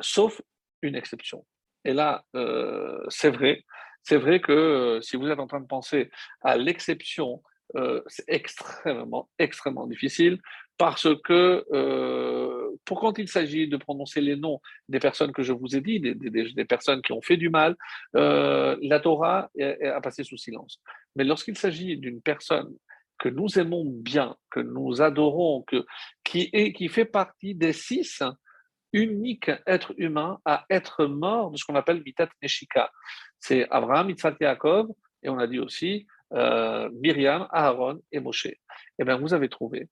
[0.00, 0.40] sauf
[0.82, 1.46] une exception.
[1.84, 3.64] Et là, euh, c'est vrai.
[4.02, 6.10] C'est vrai que euh, si vous êtes en train de penser
[6.42, 7.42] à l'exception,
[8.06, 10.38] c'est extrêmement, extrêmement difficile
[10.76, 15.52] parce que euh, pour quand il s'agit de prononcer les noms des personnes que je
[15.52, 17.76] vous ai dit, des, personnes qui ont fait du mal,
[18.16, 20.80] euh, la Torah a passé sous silence.
[21.16, 22.74] Mais lorsqu'il s'agit d'une personne
[23.18, 25.86] que nous aimons bien, que nous adorons, que,
[26.24, 28.22] qui, est, qui fait partie des six
[28.92, 32.90] uniques êtres humains à être morts de ce qu'on appelle Mitat Neshika.
[33.38, 34.88] C'est Abraham, Yitzhak, Yaakov,
[35.22, 38.48] et on a dit aussi euh, Myriam, Aaron et Moshe.
[38.98, 39.88] Eh bien, vous avez trouvé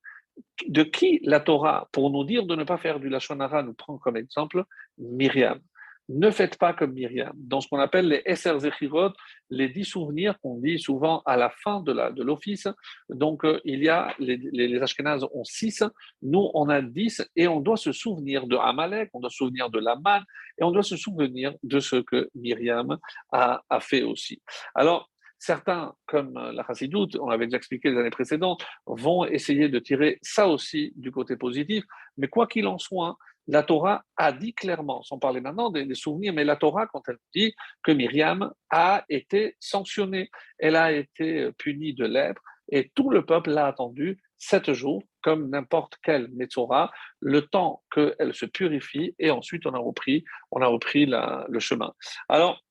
[0.68, 3.98] de qui la Torah, pour nous dire de ne pas faire du Lachonara, nous prend
[3.98, 4.64] comme exemple
[4.98, 5.60] Myriam.
[6.08, 7.32] Ne faites pas comme Myriam.
[7.34, 9.12] Dans ce qu'on appelle les Esser Zechirot,
[9.50, 12.66] les dix souvenirs qu'on dit souvent à la fin de l'office.
[13.08, 15.82] Donc, euh, il y a, les, les, Ashkenazes ont six,
[16.20, 19.70] nous, on a dix, et on doit se souvenir de Amalek, on doit se souvenir
[19.70, 20.22] de Laman,
[20.58, 22.98] et on doit se souvenir de ce que Myriam
[23.30, 24.42] a, a fait aussi.
[24.74, 25.08] Alors,
[25.44, 29.80] Certains, comme euh, la Chassidoute, on l'avait déjà expliqué les années précédentes, vont essayer de
[29.80, 31.82] tirer ça aussi du côté positif.
[32.16, 33.16] Mais quoi qu'il en soit,
[33.48, 37.18] la Torah a dit clairement, sans parler maintenant des, souvenirs, mais la Torah, quand elle
[37.34, 40.30] dit que Myriam a été sanctionnée,
[40.60, 42.40] elle a été punie de lèpre,
[42.70, 48.32] et tout le peuple l'a attendu sept jours, comme n'importe quelle Metzora, le temps qu'elle
[48.32, 50.22] se purifie, et ensuite on a repris,
[50.52, 51.92] on a repris le chemin.
[52.28, 52.62] Alors,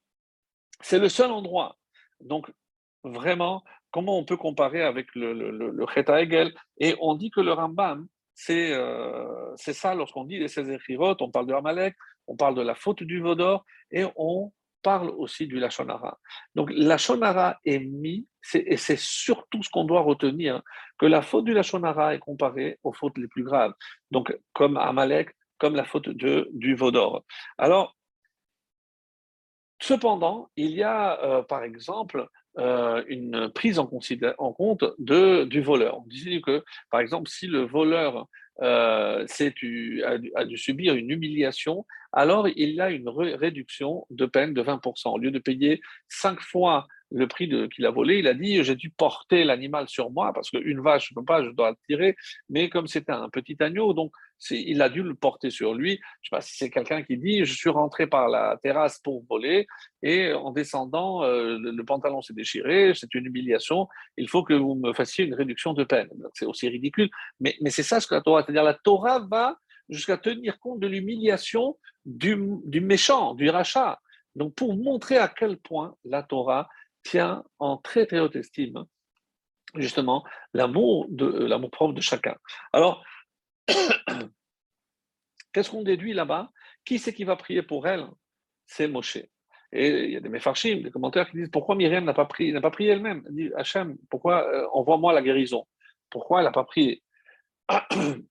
[0.79, 1.75] c'est le seul endroit.
[2.21, 2.49] Donc,
[3.03, 6.53] vraiment comment on peut comparer avec le, le, le, Hegel?
[6.79, 10.77] Et on dit que le Rambam, c'est euh, ça lorsqu'on dit les 16
[11.19, 11.95] on parle de Amalek,
[12.27, 16.17] on parle de la faute du Vaudor et on parle aussi du Lachonara.
[16.55, 20.61] Donc Lachonara est mis, et c'est surtout ce qu'on doit retenir,
[20.97, 23.73] que la faute du Lachonara est comparée aux fautes les plus graves.
[24.09, 27.23] Donc comme Amalek, comme la faute de, du Vaudor.
[27.57, 27.95] Alors,
[29.79, 32.27] cependant, il y a euh, par exemple
[32.57, 35.99] euh, une prise en, compte du voleur.
[35.99, 38.27] On que, par exemple, si le voleur
[38.61, 45.13] euh, a, dû, subir une humiliation, alors il a une réduction de peine de 20%.
[45.13, 48.19] Au lieu de payer 5 fois le prix qu'il a volé.
[48.19, 51.25] Il a dit J'ai dû porter l'animal sur moi parce qu'une vache, je ne peux
[51.25, 52.15] pas, je dois le tirer.
[52.49, 54.11] Mais comme c'était un petit agneau, donc
[54.49, 55.91] il a dû le porter sur lui.
[55.91, 58.99] Je ne sais pas si c'est quelqu'un qui dit Je suis rentré par la terrasse
[58.99, 59.67] pour voler
[60.01, 63.87] et en descendant, euh, le, pantalon s'est déchiré, c'est une humiliation.
[64.17, 66.09] Il faut que vous me fassiez une réduction de peine.
[66.33, 67.09] C'est aussi ridicule.
[67.39, 69.57] Mais, c'est ça ce que la Torah, c'est-à-dire la Torah va
[69.89, 73.99] jusqu'à tenir compte de l'humiliation du méchant, du rachat.
[74.35, 76.69] Donc, pour montrer à quel point la Torah
[77.03, 78.85] tient en très très haute estime
[79.75, 80.23] justement
[80.53, 82.35] l'amour de euh, l'amour propre de chacun.
[82.73, 83.03] Alors,
[85.53, 86.51] qu'est-ce qu'on déduit là-bas?
[86.85, 88.05] Qui c'est qui va prier pour elle?
[88.65, 89.17] C'est Moshe.
[89.73, 92.51] Et il y a des méfarchim, des commentaires qui disent pourquoi Myriam n'a pas prié,
[92.51, 93.23] n'a pas prié elle-même?
[93.27, 95.65] Elle dit Hachem, pourquoi euh, envoie-moi la guérison?
[96.09, 97.01] Pourquoi elle n'a pas prié?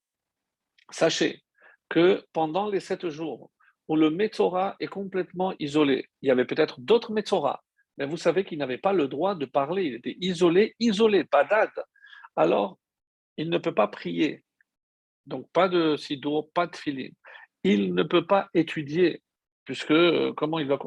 [0.90, 1.42] Sachez
[1.88, 3.50] que pendant les sept jours
[3.88, 7.64] où le Metzora est complètement isolé, il y avait peut-être d'autres Metzora,
[8.00, 11.44] mais vous savez qu'il n'avait pas le droit de parler, il était isolé, isolé, pas
[11.44, 11.68] d'ad.
[12.34, 12.78] Alors,
[13.36, 14.42] il ne peut pas prier.
[15.26, 17.12] Donc, pas de sido, pas de filim.
[17.62, 19.20] Il ne peut pas étudier,
[19.66, 20.78] puisque euh, comment il va.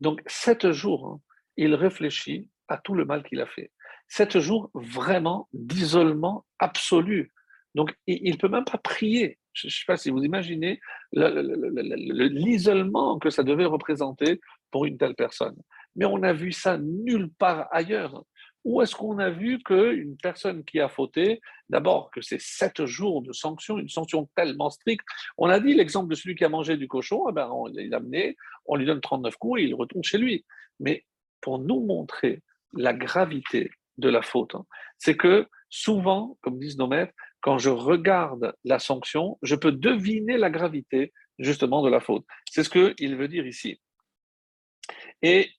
[0.00, 1.18] Donc, sept jours, hein,
[1.56, 3.72] il réfléchit à tout le mal qu'il a fait.
[4.08, 7.32] Sept jours vraiment d'isolement absolu.
[7.74, 9.38] Donc, il ne peut même pas prier.
[9.54, 10.78] Je ne sais pas si vous imaginez
[11.12, 15.56] l'isolement que ça devait représenter pour une telle personne.
[15.96, 18.24] Mais on a vu ça nulle part ailleurs.
[18.64, 23.22] Où est-ce qu'on a vu qu'une personne qui a fauté, d'abord que c'est sept jours
[23.22, 25.06] de sanction, une sanction tellement stricte,
[25.38, 27.96] on a dit l'exemple de celui qui a mangé du cochon, eh ben on l'a
[27.96, 28.36] amené,
[28.66, 30.44] on lui donne 39 coups et il retourne chez lui.
[30.78, 31.06] Mais
[31.40, 32.42] pour nous montrer
[32.74, 34.66] la gravité de la faute, hein,
[34.98, 40.36] c'est que souvent, comme disent nos maîtres, quand je regarde la sanction, je peux deviner
[40.36, 42.26] la gravité justement de la faute.
[42.50, 43.80] C'est ce qu'il veut dire ici.
[45.22, 45.50] Et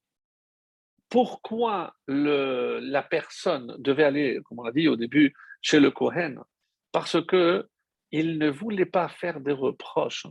[1.12, 6.40] pourquoi le, la personne devait aller, comme on l'a dit au début, chez le Kohen?
[6.92, 7.68] Parce que
[8.12, 10.26] il ne voulait pas faire des reproches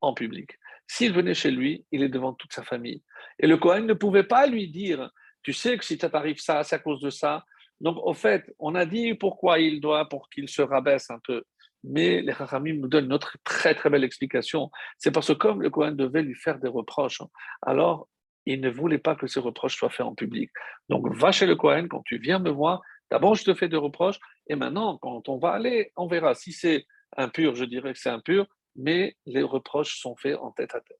[0.00, 0.58] en public.
[0.88, 3.02] S'il venait chez lui, il est devant toute sa famille.
[3.38, 5.10] Et le Kohen ne pouvait pas lui dire,
[5.42, 7.44] tu sais que si ça t'arrive ça, c'est à cause de ça,
[7.82, 11.42] donc, au fait, on a dit pourquoi il doit, pour qu'il se rabaisse un peu.
[11.82, 14.70] Mais les Rachamim nous donnent une autre très très belle explication.
[14.98, 17.22] C'est parce que comme le Cohen devait lui faire des reproches,
[17.60, 18.08] alors
[18.46, 20.50] il ne voulait pas que ces reproches soient faits en public.
[20.88, 22.82] Donc va chez le Cohen quand tu viens me voir.
[23.10, 24.18] D'abord, je te fais des reproches.
[24.48, 26.34] Et maintenant, quand on va aller, on verra.
[26.34, 26.86] Si c'est
[27.16, 28.46] impur, je dirais que c'est impur.
[28.74, 30.98] Mais les reproches sont faits en tête à tête.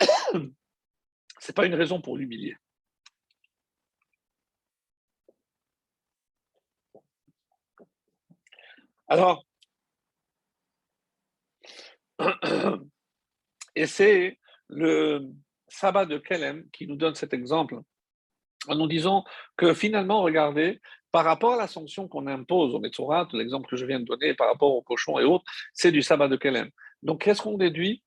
[1.40, 2.56] Ce n'est pas une raison pour l'humilier.
[9.08, 9.44] Alors,
[13.76, 14.38] et c'est
[14.68, 15.32] le
[15.72, 17.78] sabbat de Kelem qui nous donne cet exemple
[18.68, 19.24] en nous disant
[19.56, 23.84] que finalement, regardez, par rapport à la sanction qu'on impose au Metzorat, l'exemple que je
[23.84, 25.44] viens de donner par rapport au cochon et autres,
[25.74, 26.70] c'est du sabbat de Kelem.
[27.02, 28.02] Donc, qu'est-ce qu'on déduit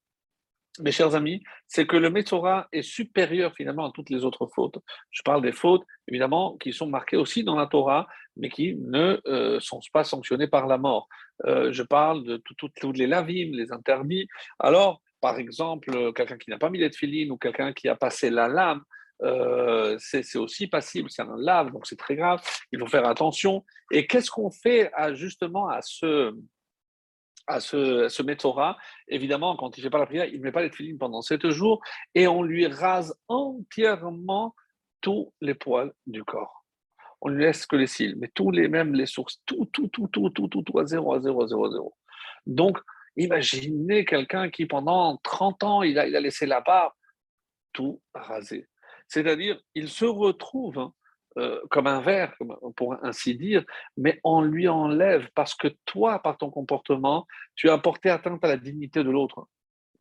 [0.81, 4.77] mes chers amis, c'est que le Metzora est supérieur finalement à toutes les autres fautes.
[5.11, 9.21] Je parle des fautes, évidemment, qui sont marquées aussi dans la Torah, mais qui ne
[9.27, 11.07] euh, sont pas sanctionnées par la mort.
[11.45, 14.27] Euh, je parle de tous les lavim, les interdits.
[14.59, 18.29] Alors, par exemple, quelqu'un qui n'a pas mis les tefilines ou quelqu'un qui a passé
[18.29, 18.83] la lame,
[19.23, 23.65] euh, c'est aussi passible, c'est un lave, donc c'est très grave, il faut faire attention.
[23.89, 26.31] Et qu'est-ce qu'on fait justement à ce,
[27.47, 28.21] à ce, ce
[29.07, 31.23] Évidemment, quand il ne fait pas la prière, il ne met pas les filines pendant
[31.23, 31.81] sept jours
[32.13, 34.53] et on lui rase entièrement
[35.01, 36.67] tous les poils du corps.
[37.19, 40.07] On lui laisse que les cils, mais tous les mêmes, les sources, tout, tout, tout,
[40.07, 41.95] tout, tout, tout, tout à zéro, à zéro, à zéro, à zéro.
[42.45, 42.77] Donc,
[43.17, 46.93] imaginez quelqu'un qui pendant 30 ans, il a, il a laissé la barbe,
[47.73, 48.67] tout rasé.
[49.07, 50.93] C'est-à-dire, il se retrouve hein,
[51.37, 52.33] euh, comme un verre,
[52.75, 53.65] pour ainsi dire,
[53.97, 58.47] mais on lui enlève parce que toi, par ton comportement, tu as porté atteinte à
[58.47, 59.47] la dignité de l'autre.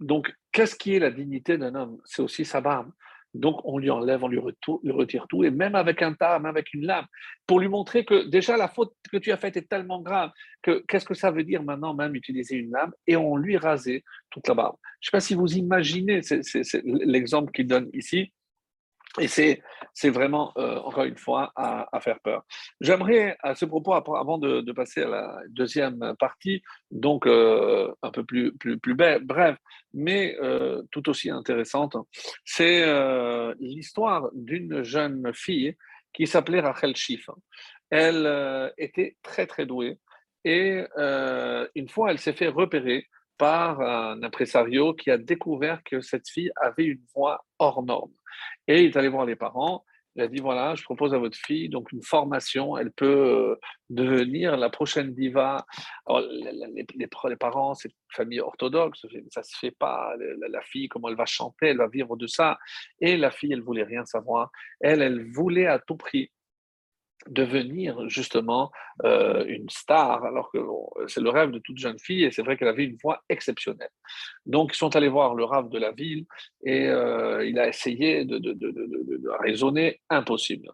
[0.01, 2.01] Donc, qu'est-ce qui est la dignité d'un homme?
[2.05, 2.93] C'est aussi sa barbe.
[3.35, 6.73] Donc, on lui enlève, on lui, retire tout, et même avec un tas, même avec
[6.73, 7.07] une lame,
[7.47, 10.31] pour lui montrer que déjà la faute que tu as faite est tellement grave
[10.63, 14.05] que qu'est-ce que ça veut dire maintenant même utiliser une lame et on lui rasait
[14.31, 14.77] toute la barbe?
[15.01, 16.21] Je ne sais pas si vous imaginez,
[16.85, 18.33] l'exemple qu'il donne ici,
[19.21, 22.45] et c'est, vraiment, euh, encore une fois, à, faire peur.
[22.81, 28.25] J'aimerais, à ce propos, avant de, passer à la deuxième partie, donc euh, un peu
[28.25, 29.57] plus, plus, plus bref,
[29.93, 31.97] mais euh, tout aussi intéressante,
[32.45, 32.85] c'est
[33.61, 35.77] l'histoire d'une jeune fille
[36.13, 37.31] qui s'appelait Rachel Schiff.
[37.91, 39.99] Elle était très, très douée.
[40.45, 40.85] Et
[41.75, 43.07] une fois, elle s'est fait repérer
[43.39, 48.13] par un impresario qui a découvert que cette fille avait une voix hors norme.
[48.67, 49.85] Et il est allé voir les parents
[50.17, 53.57] il a dit voilà, je propose à votre fille donc une formation, elle peut euh,
[53.91, 55.67] devenir la prochaine diva.
[56.09, 60.15] les, les, parents, c'est une famille orthodoxe, ça se fait pas.
[60.49, 62.59] La, fille, comment elle va chanter, elle va vivre de ça.
[63.01, 64.51] Et la fille, elle voulait rien savoir.
[64.81, 66.31] Elle, elle voulait à tout prix
[67.29, 68.71] devenir justement
[69.05, 70.59] euh, une star, alors que
[71.09, 73.91] c'est le rêve de toute jeune fille, et c'est vrai qu'elle avait une voix exceptionnelle.
[74.47, 76.27] Donc ils sont allés voir le rave de la ville,
[76.65, 80.71] et euh, il a essayé de, de, de, de, raisonner, impossible.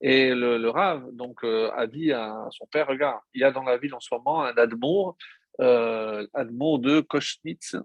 [0.00, 3.50] Et le, le rave donc, euh, a dit à son père, regarde, il y a
[3.50, 5.16] dans la ville en ce moment un admour,
[5.58, 7.76] admour de Koschnitz,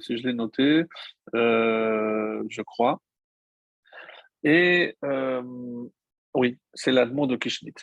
[0.00, 0.84] si je l'ai noté,
[1.32, 3.00] je crois.
[4.44, 4.96] Et
[6.34, 7.74] oui, c'est l'admon de Kishnit.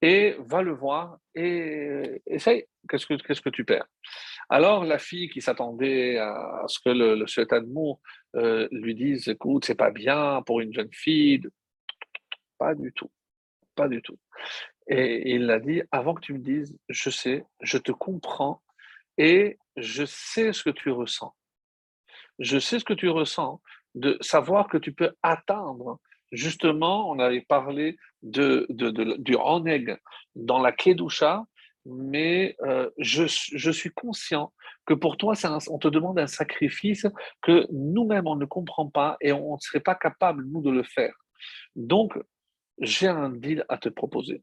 [0.00, 2.64] Et va le voir et essaye.
[2.88, 3.86] Qu'est-ce que, qu'est-ce que tu perds?
[4.48, 7.98] Alors, la fille qui s'attendait à ce que le, cet admon
[8.36, 11.42] euh, lui dise Écoute, c'est pas bien pour une jeune fille.
[12.58, 13.10] Pas du tout.
[13.74, 14.18] Pas du tout.
[14.88, 18.62] Et il l'a dit Avant que tu me dises, je sais, je te comprends
[19.18, 21.34] et je sais ce que tu ressens.
[22.38, 23.60] Je sais ce que tu ressens,
[23.96, 25.98] de savoir que tu peux atteindre
[26.36, 29.98] justement, on avait parlé de, du Roneg
[30.34, 31.44] dans la Kedusha,
[31.84, 33.26] mais euh, je,
[33.70, 34.52] suis conscient
[34.86, 35.34] que pour toi,
[35.68, 37.06] on te demande un sacrifice
[37.42, 40.82] que nous-mêmes, on ne comprend pas et on ne serait pas capable, nous, de le
[40.82, 41.14] faire.
[41.76, 42.18] Donc,
[42.80, 44.42] j'ai un deal à te proposer.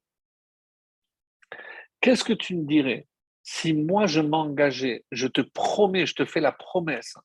[2.02, 3.08] Qu'est-ce que tu me dirais
[3.44, 7.16] si moi, je m'engageais, je te promets, je te fais la promesse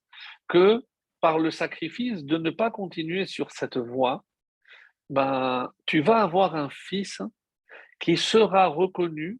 [0.48, 0.84] que
[1.20, 4.24] par le sacrifice de ne pas continuer sur cette voie,
[5.11, 7.22] ben, tu vas avoir un fils
[7.98, 9.38] qui sera reconnu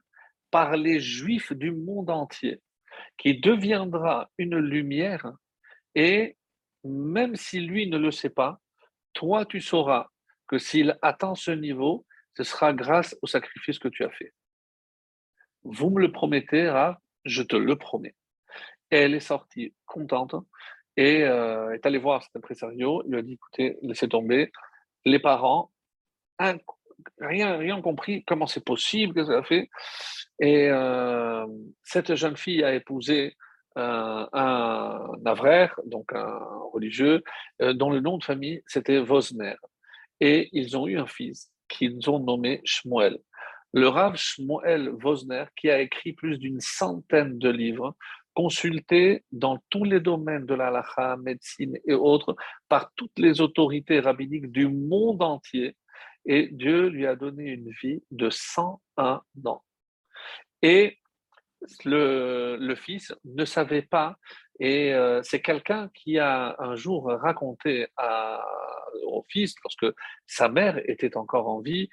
[0.51, 2.61] par les juifs du monde entier,
[3.19, 5.33] qui deviendra une lumière
[5.95, 6.37] et
[6.85, 8.61] même si lui ne le sait pas,
[9.12, 10.09] toi tu sauras
[10.47, 12.07] que s'il atteint ce niveau,
[12.37, 14.33] ce sera grâce au sacrifice que tu as fait.
[15.64, 16.73] Vous me le promettez,
[17.25, 18.14] je te le promets.
[18.91, 20.35] Et elle est sortie contente
[20.97, 23.03] et euh, est allée voir cet impresario.
[23.05, 24.51] Il lui a dit écoutez, laissez tomber,
[25.09, 25.71] les parents,
[27.21, 29.71] rien, rien compris comment c'est possible, que ça a fait.
[30.41, 31.47] Et euh,
[31.83, 33.37] cette jeune fille a épousé
[33.77, 36.39] euh, un avraire, donc un
[36.73, 37.23] religieux,
[37.63, 39.57] euh, dont le nom de famille c'était Vosner.
[40.21, 43.19] Et ils ont eu un fils qu'ils ont nommé Shmuel.
[43.73, 47.95] Le Rav Shmuel Vosner, qui a écrit plus d'une centaine de livres,
[48.39, 50.70] consulté dans tous les domaines de la
[51.16, 52.36] médecine et autres,
[52.68, 55.74] par toutes les autorités rabbiniques du monde entier,
[56.24, 59.64] et Dieu lui a donné une vie de 101 ans.
[60.62, 60.99] Et
[61.84, 64.16] le, fils ne savait pas,
[64.61, 67.89] et euh, c'est quelqu'un qui a un jour raconté
[69.03, 71.89] au fils, lorsque sa mère était encore en vie,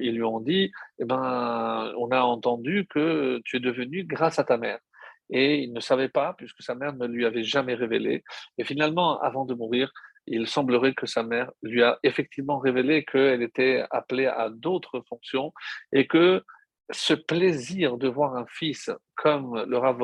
[0.00, 4.44] ils lui ont dit, eh ben, on a entendu que tu es devenu grâce à
[4.44, 4.80] ta mère
[5.30, 8.24] et il ne savait pas, puisque sa mère ne lui avait jamais révélé.
[8.56, 9.92] Et finalement, avant de mourir,
[10.26, 15.52] il semblerait que sa mère lui a effectivement révélé qu'elle était appelée à d'autres fonctions
[15.92, 16.42] et que
[16.90, 19.98] ce plaisir de voir un fils comme le Rav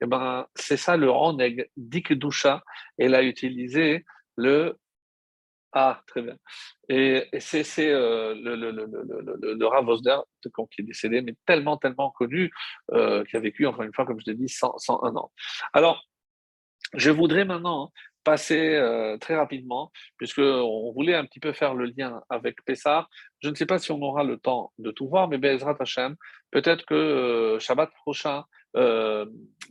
[0.00, 2.62] eh ben, c'est ça le Roneg Dik Dusha.
[2.98, 4.04] Elle a utilisé
[4.36, 4.78] le
[5.78, 6.36] ah, très bien.
[6.88, 12.10] Et, c'est euh, le, le, le, le, Rav Wosner, qui est décédé, mais tellement, tellement
[12.12, 12.50] connu,
[12.92, 15.32] euh, qui a vécu, encore une fois, comme je l'ai dit, 101 ans.
[15.74, 16.02] Alors,
[16.94, 17.92] je voudrais maintenant
[18.24, 23.06] passer euh, très rapidement, puisqu'on voulait un petit peu faire le lien avec Pessah.
[23.42, 26.16] Je ne sais pas si on aura le temps de tout voir, mais Bezrat Hashem,
[26.52, 28.44] peut-être que Shabbat prochain,
[28.76, 29.26] euh,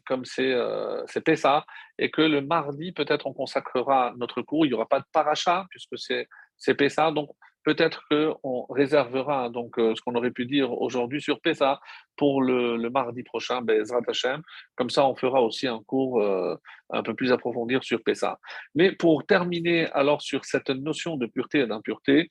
[0.05, 1.65] comme c'est euh, Pessah,
[1.97, 4.65] et que le mardi, peut-être on consacrera notre cours.
[4.65, 7.11] Il n'y aura pas de paracha, puisque c'est Pessah.
[7.11, 7.29] Donc,
[7.65, 11.79] Peut-être qu'on réservera donc euh, ce qu'on aurait pu dire aujourd'hui sur Pessa
[12.15, 14.43] pour le, mardi prochain, Bezrat Hashem.
[14.75, 16.55] Comme ça, on fera aussi un cours euh,
[16.91, 18.39] un peu plus approfondi sur Pessa.
[18.75, 22.29] Mais pour terminer alors sur cette notion de pureté et d'impureté,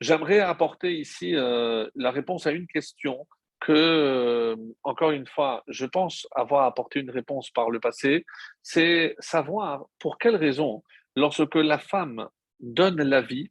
[0.00, 3.26] j'aimerais apporter ici la réponse à une question
[3.66, 4.54] que,
[4.84, 8.24] encore une fois, je pense avoir apporté une réponse par le passé,
[8.62, 10.84] c'est savoir pour quelle raison,
[11.16, 12.28] lorsque la femme
[12.60, 13.50] donne la vie,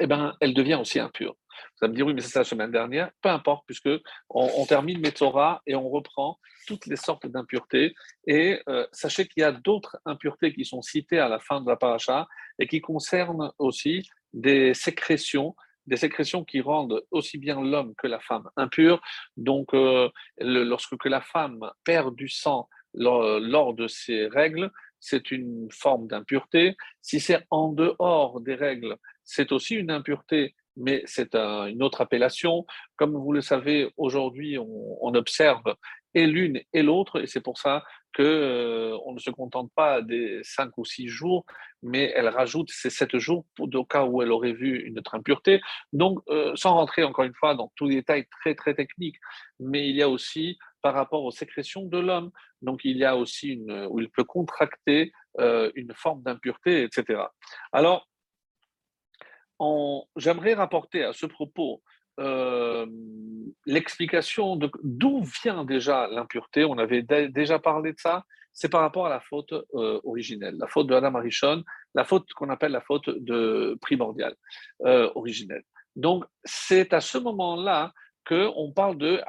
[0.00, 1.36] eh ben, elle devient aussi impure.
[1.54, 3.12] Vous allez me dire, oui, mais c'est la semaine dernière.
[3.22, 3.88] Peu importe, puisque
[4.28, 7.94] on, termine Metzora et on reprend toutes les sortes d'impuretés.
[8.26, 11.68] Et euh, sachez qu'il y a d'autres impuretés qui sont citées à la fin de
[11.68, 12.26] la paracha
[12.58, 14.02] et qui concernent aussi
[14.32, 15.54] des sécrétions,
[15.86, 19.00] des sécrétions qui rendent aussi bien l'homme que la femme impur.
[19.36, 20.08] Donc, euh,
[20.38, 24.70] lorsque la femme perd du sang lors de ses règles,
[25.00, 26.76] c'est une forme d'impureté.
[27.02, 32.66] Si c'est en dehors des règles, c'est aussi une impureté, mais c'est une autre appellation.
[32.96, 35.76] Comme vous le savez, aujourd'hui, on, observe
[36.14, 37.84] et l'une et l'autre, et c'est pour ça
[38.16, 41.44] qu'on euh, ne se contente pas des cinq ou six jours,
[41.82, 45.14] mais elle rajoute ces sept jours pour le cas où elle aurait vu une autre
[45.14, 45.60] impureté.
[45.92, 49.18] Donc, euh, sans rentrer encore une fois dans tous les détails très très techniques,
[49.60, 52.30] mais il y a aussi par rapport aux sécrétions de l'homme,
[52.62, 57.22] donc il y a aussi une où il peut contracter euh, une forme d'impureté, etc.
[57.72, 58.08] Alors,
[60.16, 61.82] j'aimerais rapporter à ce propos
[62.18, 62.86] euh,
[63.66, 66.64] l'explication de d'où vient déjà l'impureté.
[66.64, 68.24] On avait déjà parlé de ça.
[68.52, 71.62] C'est par rapport à la faute euh, originelle, la faute de Adam Arishon,
[71.94, 74.34] la faute qu'on appelle la faute de primordiale
[74.86, 75.62] euh, originelle.
[75.94, 77.92] Donc, c'est à ce moment-là
[78.26, 79.20] qu'on parle de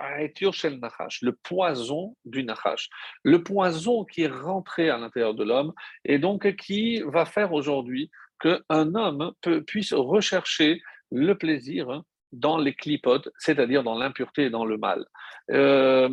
[0.52, 2.90] Shel Nachash, le poison du Nachash,
[3.24, 5.74] le poison qui est rentré à l'intérieur de l'homme
[6.06, 8.10] et donc qui va faire aujourd'hui
[8.40, 9.34] qu'un homme
[9.68, 10.82] puisse rechercher
[11.12, 12.02] le plaisir
[12.32, 15.06] dans les clipotes, c'est-à-dire dans l'impureté et dans le mal.
[15.52, 16.10] Euh,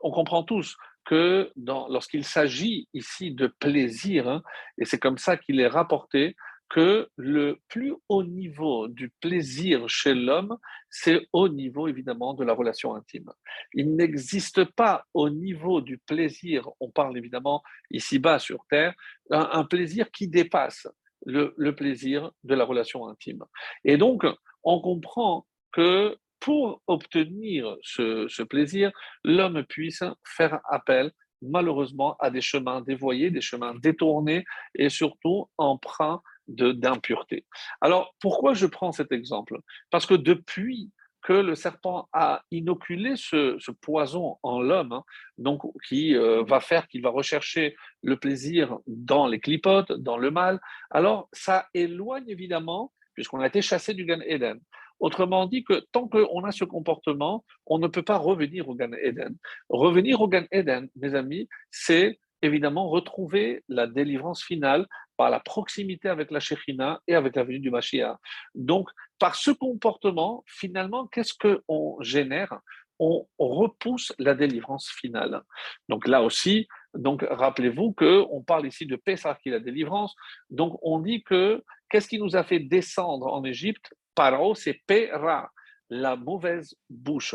[0.00, 4.42] on comprend tous que lorsqu'il s'agit ici de plaisir, hein,
[4.78, 6.36] et c'est comme ça qu'il est rapporté,
[6.72, 10.56] que le plus haut niveau du plaisir chez l'homme,
[10.88, 13.30] c'est au niveau évidemment de la relation intime.
[13.74, 18.94] Il n'existe pas au niveau du plaisir, on parle évidemment ici-bas sur Terre,
[19.30, 20.88] un, plaisir qui dépasse
[21.26, 23.44] le, plaisir de la relation intime.
[23.84, 24.24] Et donc,
[24.64, 28.90] on comprend que pour obtenir ce, plaisir,
[29.24, 34.44] l'homme puisse faire appel malheureusement à des chemins dévoyés, des chemins détournés
[34.74, 37.44] et surtout empreints d'impureté.
[37.80, 39.58] Alors, pourquoi je prends cet exemple?
[39.90, 40.90] Parce que depuis
[41.22, 45.04] que le serpent a inoculé ce, poison en l'homme, hein,
[45.38, 50.32] donc qui euh, va faire qu'il va rechercher le plaisir dans les clipotes, dans le
[50.32, 50.60] mal,
[50.90, 54.60] alors ça éloigne évidemment, puisqu'on a été chassé du Gan Eden,
[55.02, 58.92] Autrement dit que tant qu'on a ce comportement, on ne peut pas revenir au Gan
[59.02, 59.36] Eden.
[59.68, 64.86] Revenir au Gan Eden, mes amis, c'est évidemment retrouver la délivrance finale
[65.16, 68.16] par la proximité avec la Shekhina et avec la venue du Mashiach.
[68.54, 72.60] Donc, par ce comportement, finalement, qu'est-ce qu'on génère?
[73.00, 75.42] On repousse la délivrance finale.
[75.88, 80.14] Donc là aussi, donc rappelez-vous que on parle ici de Pessah qui est la délivrance.
[80.50, 83.92] Donc on dit que qu'est-ce qui nous a fait descendre en Égypte?
[84.14, 85.50] Paro, c'est Pera,
[85.88, 87.34] la mauvaise bouche.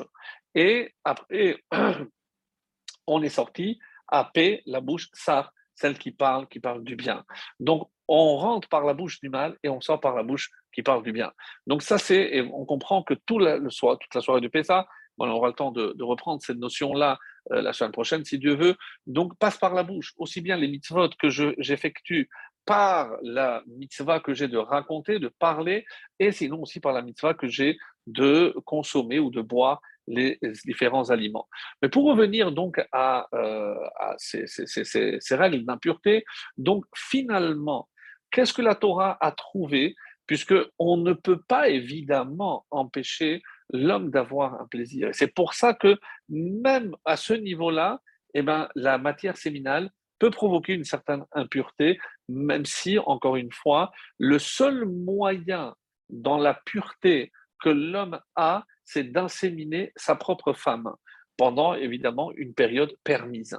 [0.56, 1.64] Et après,
[3.08, 7.24] on est sorti à P, la bouche Sar, celle qui parle, qui parle du bien.
[7.60, 10.82] Donc, on rentre par la bouche du mal et on sort par la bouche qui
[10.82, 11.32] parle du bien.
[11.68, 15.30] Donc, ça, c'est, on comprend que tout le soir, toute la soirée du Pessah, on
[15.30, 17.18] aura le temps de, reprendre cette notion-là
[17.52, 18.76] euh, la semaine prochaine, si Dieu veut.
[19.06, 20.14] Donc, passe par la bouche.
[20.18, 22.30] Aussi bien les mitzvot que j'effectue
[22.68, 25.86] par la mitzvah que j'ai de raconter, de parler,
[26.20, 31.10] et sinon aussi par la mitzvah que j'ai de consommer ou de boire les différents
[31.10, 31.48] aliments.
[31.82, 33.76] Mais pour revenir donc à, euh,
[34.18, 36.26] ces, règles d'impureté,
[36.58, 37.88] donc finalement,
[38.32, 39.96] qu'est-ce que la Torah a trouvé
[40.26, 43.42] Puisque on ne peut pas évidemment empêcher
[43.72, 45.12] l'homme d'avoir un plaisir.
[45.14, 45.98] C'est pour ça que
[46.28, 48.02] même à ce niveau-là,
[48.34, 49.90] eh ben, la matière séminale
[50.20, 55.76] peut provoquer une certaine impureté, même si, encore une fois, le seul moyen
[56.10, 60.92] dans la pureté que l'homme a, c'est d'inséminer sa propre femme,
[61.38, 63.58] pendant évidemment une période permise.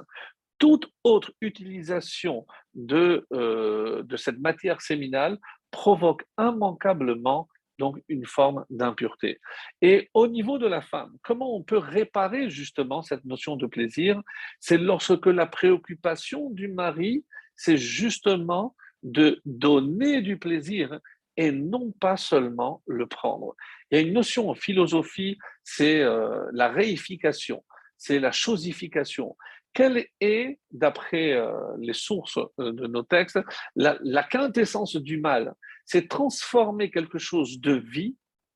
[0.57, 5.37] Toute autre utilisation de, euh, de cette matière séminale
[5.71, 7.47] provoque immanquablement
[7.79, 9.39] donc une forme d'impureté.
[9.81, 14.21] Et au niveau de la femme, comment on peut réparer justement cette notion de plaisir?
[14.59, 17.25] C'est lorsque la préoccupation du mari,
[17.55, 20.99] c'est justement de donner du plaisir
[21.37, 23.55] et non pas seulement le prendre.
[23.89, 27.63] Il y a une notion en philosophie, c'est euh, la réification,
[27.97, 29.37] c'est la chosification.
[29.73, 33.39] Quelle est, d'après euh, les sources euh, de nos textes,
[33.75, 35.53] la quintessence du mal?
[35.89, 38.15] C'est transformer quelque chose de vie,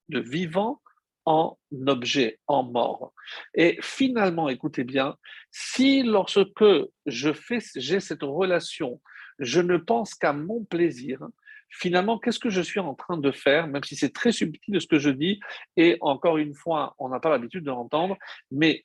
[0.09, 0.81] de vivant,
[1.25, 1.57] en
[1.87, 3.13] objet, en mort.
[3.55, 5.15] Et finalement, écoutez bien,
[5.51, 6.63] si lorsque
[7.07, 9.01] je fais, j'ai cette relation,
[9.39, 11.25] je ne pense qu'à mon plaisir,
[11.69, 14.85] finalement, qu'est-ce que je suis en train de faire, même si c'est très subtil ce
[14.85, 15.39] que je dis,
[15.75, 18.15] et encore une fois, on n'a pas l'habitude de l'entendre,
[18.51, 18.83] mais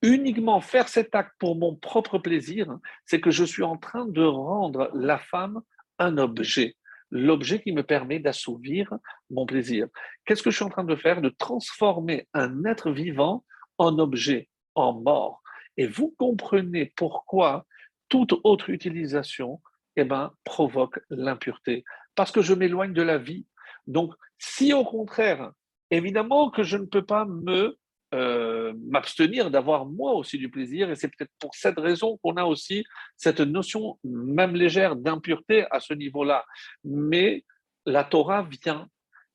[0.00, 2.66] uniquement faire cet acte pour mon propre plaisir,
[3.06, 5.62] c'est que je suis en train de rendre la femme
[6.00, 6.74] un objet
[7.12, 8.92] l'objet qui me permet d'assouvir
[9.30, 9.86] mon plaisir.
[10.24, 11.20] Qu'est-ce que je suis en train de faire?
[11.20, 13.44] De transformer un être vivant
[13.78, 15.42] en objet, en mort.
[15.76, 17.66] Et vous comprenez pourquoi
[18.08, 19.60] toute autre utilisation
[19.96, 21.84] eh ben, provoque l'impureté,
[22.14, 23.46] parce que je m'éloigne de la vie.
[23.86, 25.52] Donc, si au contraire,
[25.90, 27.78] évidemment que je ne peux pas me
[28.14, 32.44] euh, m'abstenir d'avoir moi aussi du plaisir, et c'est peut-être pour cette raison qu'on a
[32.44, 32.84] aussi
[33.16, 36.44] cette notion, même légère, d'impureté à ce niveau-là.
[36.84, 37.44] Mais
[37.86, 38.88] la Torah vient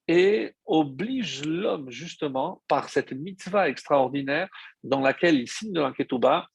[0.07, 4.47] et oblige l'homme justement par cette mitzvah extraordinaire
[4.83, 6.47] dans laquelle il signe de l'Anketouba,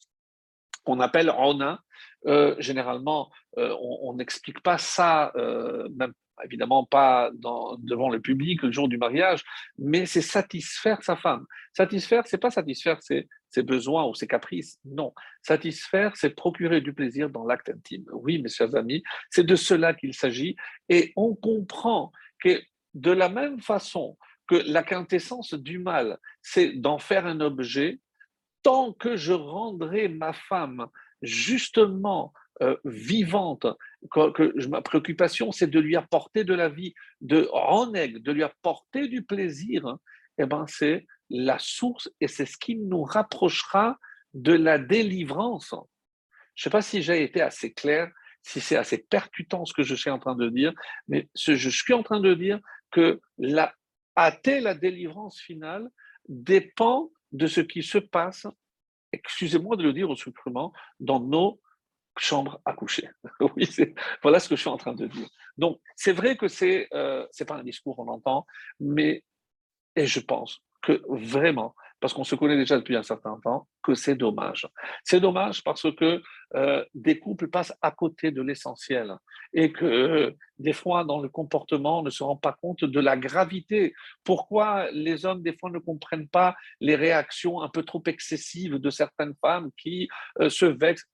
[0.85, 1.81] qu'on appelle Rona.
[2.27, 6.13] Euh, généralement, euh, on n'explique pas ça, euh, même
[6.45, 9.45] évidemment pas devant le public le jour du mariage,
[9.79, 11.47] mais c'est satisfaire sa femme.
[11.77, 15.13] Satisfaire, c'est pas satisfaire ses, ses, besoins ou ses caprices, non.
[15.43, 18.05] Satisfaire, c'est procurer du plaisir dans l'acte intime.
[18.13, 20.57] Oui, mes chers amis, c'est de cela qu'il s'agit,
[20.89, 22.63] et on comprend que
[22.95, 24.19] de la même façon
[24.49, 28.01] que la quintessence du mal, c'est d'en faire un objet,
[28.63, 30.87] tant que je rendrai ma femme
[31.23, 33.67] justement euh, vivante,
[34.11, 37.49] que, ma préoccupation c'est de lui apporter de la vie, de
[38.19, 39.99] de lui apporter du plaisir, hein,
[40.39, 43.99] eh ben c'est la source et c'est ce qui nous rapprochera
[44.35, 45.75] de la délivrance.
[46.55, 48.11] Je ne sais pas si j'ai été assez clair,
[48.43, 50.73] si c'est assez percutant ce que je suis en train de dire,
[51.09, 52.61] mais je suis en train de dire
[52.91, 53.75] que la,
[54.17, 55.89] la délivrance finale
[56.29, 58.47] dépend de ce qui se passe,
[59.13, 61.61] excusez-moi de le dire au supplément, dans nos
[62.19, 63.09] chambres à coucher.
[64.23, 65.29] voilà ce que je suis en train de dire.
[65.57, 68.47] Donc, c'est vrai que c'est euh, pas un discours, on entend,
[68.81, 69.25] mais
[69.97, 73.95] et je pense que vraiment, parce qu'on se connaît déjà depuis un certain temps, que
[73.95, 74.67] c'est dommage.
[75.05, 76.21] C'est dommage parce que
[76.55, 79.15] euh, des couples passent à côté de l'essentiel
[79.53, 83.01] et que euh, des fois, dans le comportement, on ne se rend pas compte de
[83.01, 83.95] la gravité.
[84.25, 88.91] Pourquoi les hommes, des fois, ne comprennent pas les réactions un peu trop excessives de
[88.91, 90.09] certaines femmes qui
[90.41, 91.07] euh, se vexent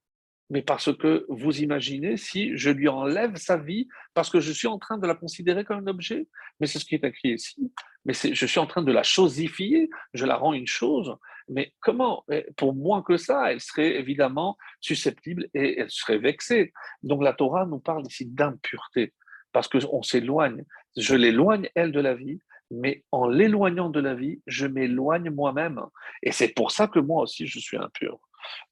[0.51, 4.67] mais parce que vous imaginez si je lui enlève sa vie parce que je suis
[4.67, 6.27] en train de la considérer comme un objet.
[6.59, 7.73] Mais c'est ce qui est écrit ici.
[8.05, 11.15] Mais je suis en train de la chosifier, je la rends une chose.
[11.49, 12.25] Mais comment
[12.57, 16.73] Pour moins que ça, elle serait évidemment susceptible et elle serait vexée.
[17.03, 19.13] Donc la Torah nous parle ici d'impureté
[19.53, 20.65] parce qu'on s'éloigne.
[20.97, 22.39] Je l'éloigne, elle, de la vie,
[22.71, 25.81] mais en l'éloignant de la vie, je m'éloigne moi-même.
[26.23, 28.21] Et c'est pour ça que moi aussi, je suis impur.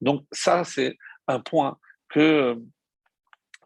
[0.01, 0.97] Donc ça, c'est
[1.29, 1.79] un point
[2.09, 2.59] que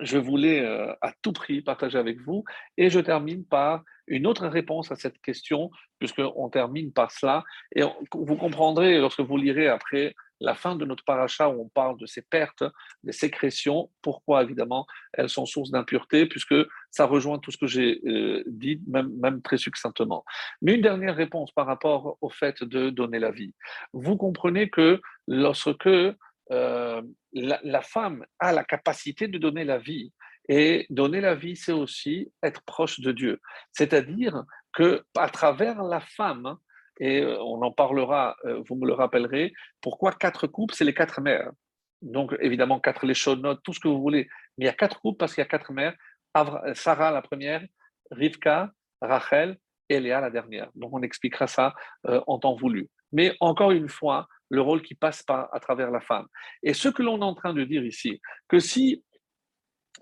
[0.01, 2.45] je voulais euh, à tout prix partager avec vous.
[2.77, 7.45] Et je termine par une autre réponse à cette question, puisqu'on termine par cela.
[7.75, 7.83] Et
[8.13, 12.07] vous comprendrez lorsque vous lirez après la fin de notre paracha où on parle de
[12.07, 12.65] ces pertes,
[13.05, 16.55] des sécrétions, pourquoi évidemment elles sont source d'impureté, puisque
[16.91, 20.25] ça rejoint tout ce que j'ai euh, dit, même très succinctement.
[20.63, 23.55] Mais une dernière réponse par rapport au fait de donner la vie.
[23.93, 25.91] Vous comprenez que lorsque
[26.51, 27.03] euh,
[27.33, 30.13] la, femme a la capacité de donner la vie.
[30.49, 33.41] Et donner la vie, c'est aussi être proche de Dieu.
[33.73, 36.57] C'est-à-dire que à travers la femme,
[36.99, 40.95] et euh, on en parlera, euh, vous me le rappellerez, pourquoi quatre coupes, c'est les
[40.95, 41.53] quatre mères.
[42.03, 44.29] Donc évidemment, quatre léchonotes, tout ce que vous voulez.
[44.59, 45.95] Mais il y a quatre coupes parce qu'il y a quatre mères.
[46.75, 47.65] Sarah la première,
[48.11, 49.57] Rivka, Rachel
[49.89, 50.71] et Léa la dernière.
[50.75, 51.75] Donc on expliquera ça
[52.05, 52.89] en temps voulu.
[53.13, 56.27] Mais encore une fois, le rôle qui passe par, à travers la femme.
[56.63, 59.03] Et ce que l'on est en train de dire ici, que si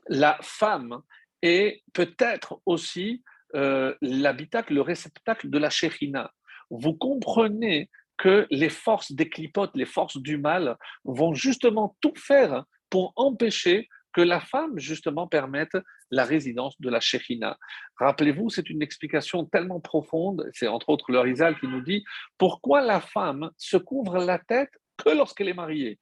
[0.08, 1.00] la femme
[1.42, 3.22] est peut-être aussi
[3.54, 6.32] euh, l'habitacle, le réceptacle de la chérina,
[6.70, 12.64] vous comprenez que les forces des clipotes, les forces du mal, vont justement tout faire
[12.90, 15.76] pour empêcher que la femme, justement, permette
[16.10, 17.58] la résidence de la Shechina.
[17.96, 22.04] Rappelez-vous, c'est une explication tellement profonde, c'est entre autres le Rizal qui nous dit
[22.36, 25.98] pourquoi la femme se couvre la tête que lorsqu'elle est mariée?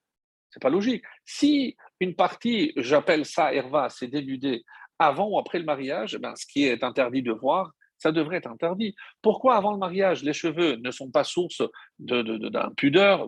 [0.50, 1.04] C'est pas logique.
[1.24, 4.64] Si une partie, j'appelle ça Herva, c'est dénudé
[4.98, 8.50] avant ou après le mariage, ben, ce qui est interdit de voir, ça devrait être
[8.50, 8.94] interdit.
[9.22, 11.62] Pourquoi avant le mariage, les cheveux ne sont pas source
[11.98, 13.26] d'un pudeur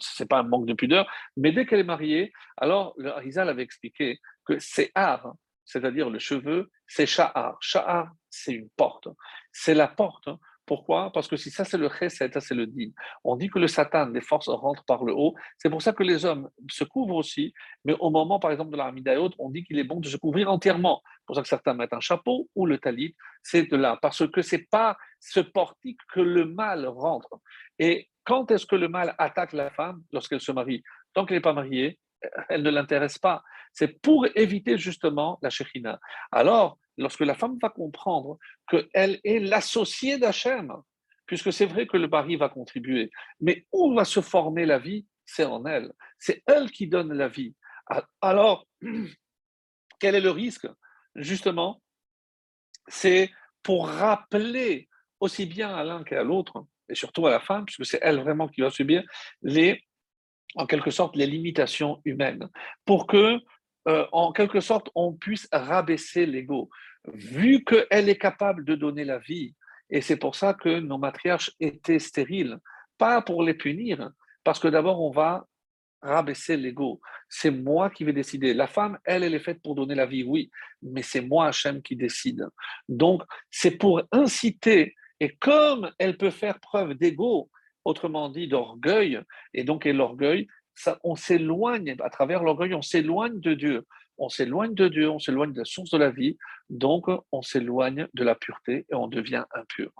[0.00, 3.48] Ce n'est pas un manque de pudeur, mais dès qu'elle est mariée, alors le Rizal
[3.48, 5.34] avait expliqué que c'est art,
[5.64, 7.56] c'est-à-dire le cheveu, c'est sha'ar.
[7.60, 9.08] Sha'ar, c'est une porte.
[9.52, 10.28] C'est la porte
[10.66, 11.12] pourquoi?
[11.12, 12.90] Parce que si ça c'est le chesed, ça c'est le din.
[13.22, 15.34] On dit que le satan, les forces rentrent par le haut.
[15.58, 17.52] C'est pour ça que les hommes se couvrent aussi.
[17.84, 20.16] Mais au moment, par exemple, de la Hamidaïot, on dit qu'il est bon de se
[20.16, 21.02] couvrir entièrement.
[21.04, 23.14] C'est pour ça que certains mettent un chapeau ou le talit.
[23.42, 23.98] C'est de là.
[24.00, 27.40] Parce que c'est pas ce portique que le mal rentre.
[27.78, 30.02] Et quand est-ce que le mal attaque la femme?
[30.12, 30.82] Lorsqu'elle se marie
[31.12, 31.98] Tant qu'elle n'est pas mariée,
[32.48, 33.42] elle ne l'intéresse pas.
[33.72, 36.00] C'est pour éviter justement la shechina.
[36.30, 38.38] Alors, lorsque la femme va comprendre
[38.68, 40.72] qu'elle est l'associée d'Hachem,
[41.26, 43.10] puisque c'est vrai que le mari va contribuer,
[43.40, 45.06] mais où va se former la vie?
[45.26, 45.92] C'est en elle.
[46.18, 47.54] C'est elle qui donne la vie.
[48.20, 48.66] Alors,
[50.04, 50.68] Quel est le risque?
[51.14, 51.82] Justement,
[52.88, 53.30] c'est
[53.62, 54.88] pour rappeler
[55.20, 58.48] aussi bien à l'un qu'à l'autre, et surtout à la femme, puisque c'est elle vraiment
[58.48, 59.02] qui va subir
[59.40, 59.82] les,
[60.54, 62.48] en quelque sorte, les limitations humaines,
[62.84, 63.38] pour que,
[63.88, 66.70] euh, en quelque sorte, on puisse rabaisser l'ego.
[67.12, 69.54] Vu qu'elle est capable de donner la vie,
[69.90, 72.58] et c'est pour ça que nos matriarches étaient stériles,
[72.96, 74.10] pas pour les punir,
[74.42, 75.46] parce que d'abord, on va
[76.00, 77.00] rabaisser l'ego.
[77.28, 78.54] C'est moi qui vais décider.
[78.54, 80.50] La femme, elle, elle est faite pour donner la vie, oui,
[80.82, 82.46] mais c'est moi, Hachem, qui décide.
[82.88, 87.50] Donc, c'est pour inciter, et comme elle peut faire preuve d'ego,
[87.84, 89.20] autrement dit d'orgueil,
[89.52, 93.86] et donc l'orgueil, ça, on s'éloigne, à travers l'orgueil, on s'éloigne de Dieu.
[94.18, 96.36] On s'éloigne de Dieu, on s'éloigne de la source de la vie,
[96.70, 99.90] donc on s'éloigne de la pureté et on devient impur.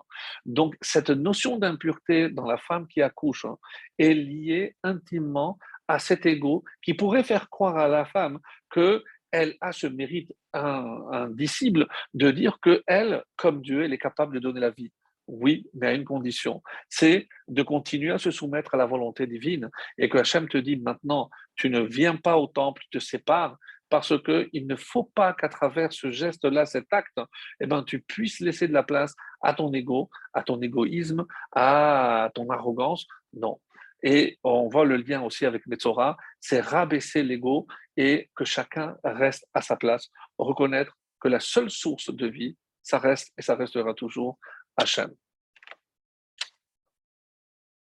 [0.46, 3.56] Donc cette notion d'impureté dans la femme qui accouche hein,
[3.98, 5.58] est liée intimement
[5.88, 8.38] à cet ego qui pourrait faire croire à la femme
[8.70, 9.02] que
[9.32, 14.40] elle a ce mérite indicible de dire que elle, comme Dieu, elle est capable de
[14.40, 14.92] donner la vie.
[15.26, 19.70] Oui, mais à une condition, c'est de continuer à se soumettre à la volonté divine.
[19.98, 23.56] Et que Hachem te dit maintenant, tu ne viens pas au temple, tu te sépares,
[23.88, 27.20] parce qu'il ne faut pas qu'à travers ce geste-là, cet acte,
[27.60, 32.30] eh ben, tu puisses laisser de la place à ton ego, à ton égoïsme, à
[32.34, 33.06] ton arrogance.
[33.32, 33.58] Non,
[34.04, 39.46] et on voit le lien aussi avec Metzora, c'est rabaisser l'ego et que chacun reste
[39.54, 43.94] à sa place, reconnaître que la seule source de vie, ça reste et ça restera
[43.94, 44.38] toujours
[44.78, 45.16] Hachem.